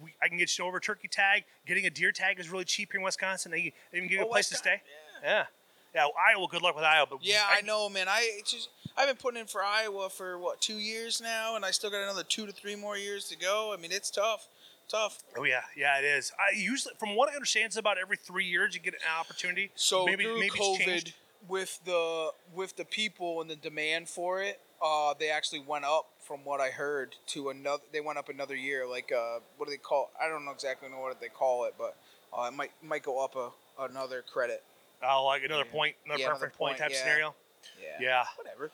[0.00, 1.42] We, I can get you over turkey tag.
[1.66, 3.50] Getting a deer tag is really cheap here in Wisconsin.
[3.50, 4.80] They, they even give you Oh, a place to stay.
[5.24, 5.46] Yeah.
[5.92, 6.46] Yeah, Iowa.
[6.48, 7.06] Good luck with Iowa.
[7.10, 8.06] But Yeah, I, know, man.
[8.08, 11.70] I just I've been putting in for Iowa for what two years now, and I
[11.72, 13.74] still got another two to three more years to go.
[13.76, 14.48] I mean, it's tough,
[14.88, 15.22] tough.
[15.36, 16.32] Oh yeah, yeah, it is.
[16.38, 19.70] I usually, from what I understand, it's about every three years you get an opportunity.
[19.74, 21.12] So maybe through maybe COVID.
[21.48, 26.06] With the with the people and the demand for it, uh, they actually went up
[26.20, 27.82] from what I heard to another.
[27.92, 28.86] They went up another year.
[28.88, 30.10] Like uh, what do they call?
[30.20, 31.96] I don't know exactly know what they call it, but
[32.36, 33.50] uh, it might might go up a
[33.82, 34.62] another credit.
[35.04, 36.98] Oh, like another point, another Yeah, preference point, point, type yeah.
[36.98, 37.34] scenario.
[37.80, 37.98] Yeah.
[38.00, 38.70] Yeah, Whatever.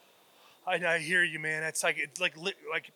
[0.67, 1.63] I, I hear you, man.
[1.63, 2.91] It's like it's like li- like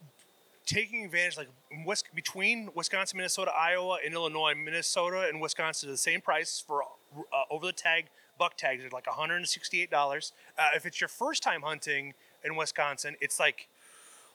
[0.66, 1.50] taking advantage, like
[1.86, 4.54] West, between Wisconsin, Minnesota, Iowa, and Illinois.
[4.56, 8.06] Minnesota and Wisconsin are the same price for uh, over the tag
[8.44, 8.82] buck tags.
[8.82, 10.34] They're like one hundred and sixty-eight dollars.
[10.58, 12.14] Uh, if it's your first time hunting
[12.44, 13.70] in Wisconsin, it's like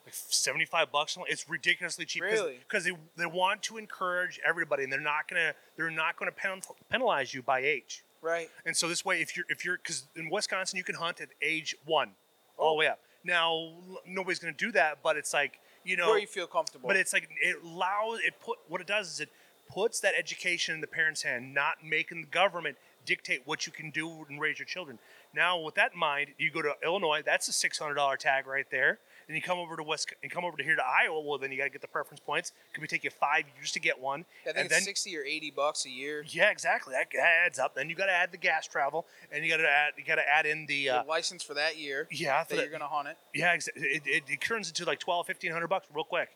[0.07, 1.19] like seventy-five bucks.
[1.29, 2.59] It's ridiculously cheap Really?
[2.67, 6.63] because they they want to encourage everybody, and they're not gonna they're not gonna pen,
[6.91, 8.03] penalize you by age.
[8.23, 8.49] Right.
[8.65, 11.29] And so this way, if you're if you're because in Wisconsin you can hunt at
[11.43, 12.11] age one,
[12.57, 13.01] all the way up.
[13.25, 13.73] Now
[14.07, 16.87] nobody's going to do that, but it's like you know, Where you feel comfortable.
[16.89, 19.29] but it's like it allows it put what it does is it
[19.73, 22.77] puts that education in the parents' hand, not making the government
[23.09, 24.99] dictate what you can do and raise your children.
[25.35, 27.23] Now, with that in mind, you go to Illinois.
[27.25, 28.99] That's a six hundred dollar tag right there.
[29.27, 31.21] Then you come over to West and come over to here to Iowa.
[31.21, 32.53] Well, then you got to get the preference points.
[32.75, 34.21] Could be take you five years to get one.
[34.43, 36.25] I think and it's then sixty or eighty bucks a year.
[36.29, 36.95] yeah, exactly.
[36.95, 37.75] That adds up.
[37.75, 40.17] Then you got to add the gas travel, and you got to add you got
[40.17, 42.07] to add in the uh, the license for that year.
[42.11, 43.17] yeah for That you're gonna haunt it.
[43.35, 43.55] yeah.
[43.55, 46.29] It, it, it turns into like 12, 1500 bucks real quick.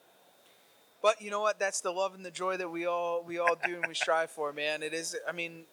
[1.02, 1.58] But you know what?
[1.58, 4.30] That's the love and the joy that we all we all do and we strive
[4.30, 4.82] for, man.
[4.84, 5.16] It is.
[5.28, 5.64] I mean,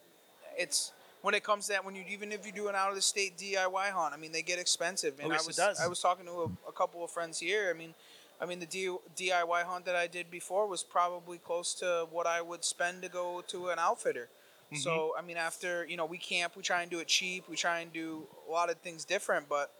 [0.56, 0.92] it's
[1.22, 3.02] when it comes to that when you even if you do an out of the
[3.02, 5.14] state DIY hunt, I mean they get expensive.
[5.20, 5.80] And Oh, yes, I it was does.
[5.80, 7.72] I was talking to a, a couple of friends here.
[7.74, 7.94] I mean,
[8.40, 12.26] I mean the D, DIY hunt that I did before was probably close to what
[12.26, 14.28] I would spend to go to an outfitter.
[14.66, 14.76] Mm-hmm.
[14.76, 17.44] So I mean, after you know we camp, we try and do it cheap.
[17.48, 19.70] We try and do a lot of things different, but.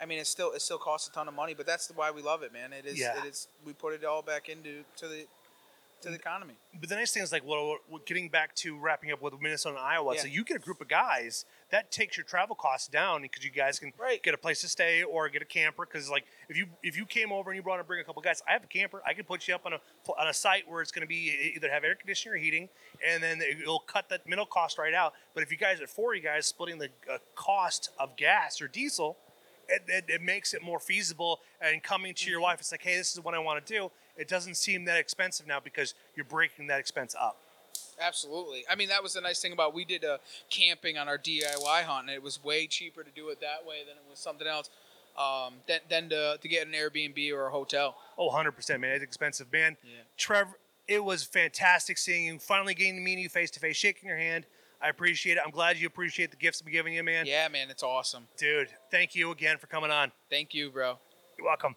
[0.00, 2.22] I mean, it still it still costs a ton of money, but that's why we
[2.22, 2.72] love it, man.
[2.72, 3.18] It is Yeah.
[3.18, 5.26] it is we put it all back into to the
[6.02, 6.54] to the economy.
[6.78, 7.76] But the nice thing is like, well,
[8.06, 10.16] getting back to wrapping up with Minnesota and Iowa.
[10.18, 13.50] So you get a group of guys that takes your travel costs down because you
[13.50, 14.22] guys can Right.
[14.22, 15.84] get a place to stay or get a camper.
[15.84, 18.22] Because like if you if you came over and you brought to bring a couple
[18.22, 19.02] guys, I have a camper.
[19.06, 19.80] I can put you up on a
[20.18, 22.68] on a site where it's going to be either have air conditioning or heating,
[23.06, 25.14] and then it'll cut that middle cost right out.
[25.34, 28.68] But if you guys are four, you guys splitting the uh, cost of gas or
[28.68, 29.16] diesel.
[29.68, 32.96] It, it, it makes it more feasible and coming to your wife it's like hey
[32.96, 36.24] this is what i want to do it doesn't seem that expensive now because you're
[36.24, 37.36] breaking that expense up
[38.00, 38.64] Absolutely.
[38.70, 41.82] I mean, that was the nice thing about we did a camping on our DIY
[41.82, 44.46] hunt, and it was way cheaper to do it that way than it was something
[44.46, 44.70] else.
[45.16, 47.96] Um, than, than to, to get an Airbnb or a hotel.
[48.16, 48.92] Oh, 100%, man.
[48.92, 49.76] It's expensive, man.
[49.82, 50.02] Yeah.
[50.16, 50.56] Trevor,
[50.86, 54.18] it was fantastic seeing you, finally getting to meet you face to face, shaking your
[54.18, 54.46] hand.
[54.80, 55.42] I appreciate it.
[55.44, 57.26] I'm glad you appreciate the gifts I'm giving you, man.
[57.26, 58.28] Yeah, man, it's awesome.
[58.36, 60.12] Dude, thank you again for coming on.
[60.30, 60.98] Thank you, bro.
[61.36, 61.74] You're welcome.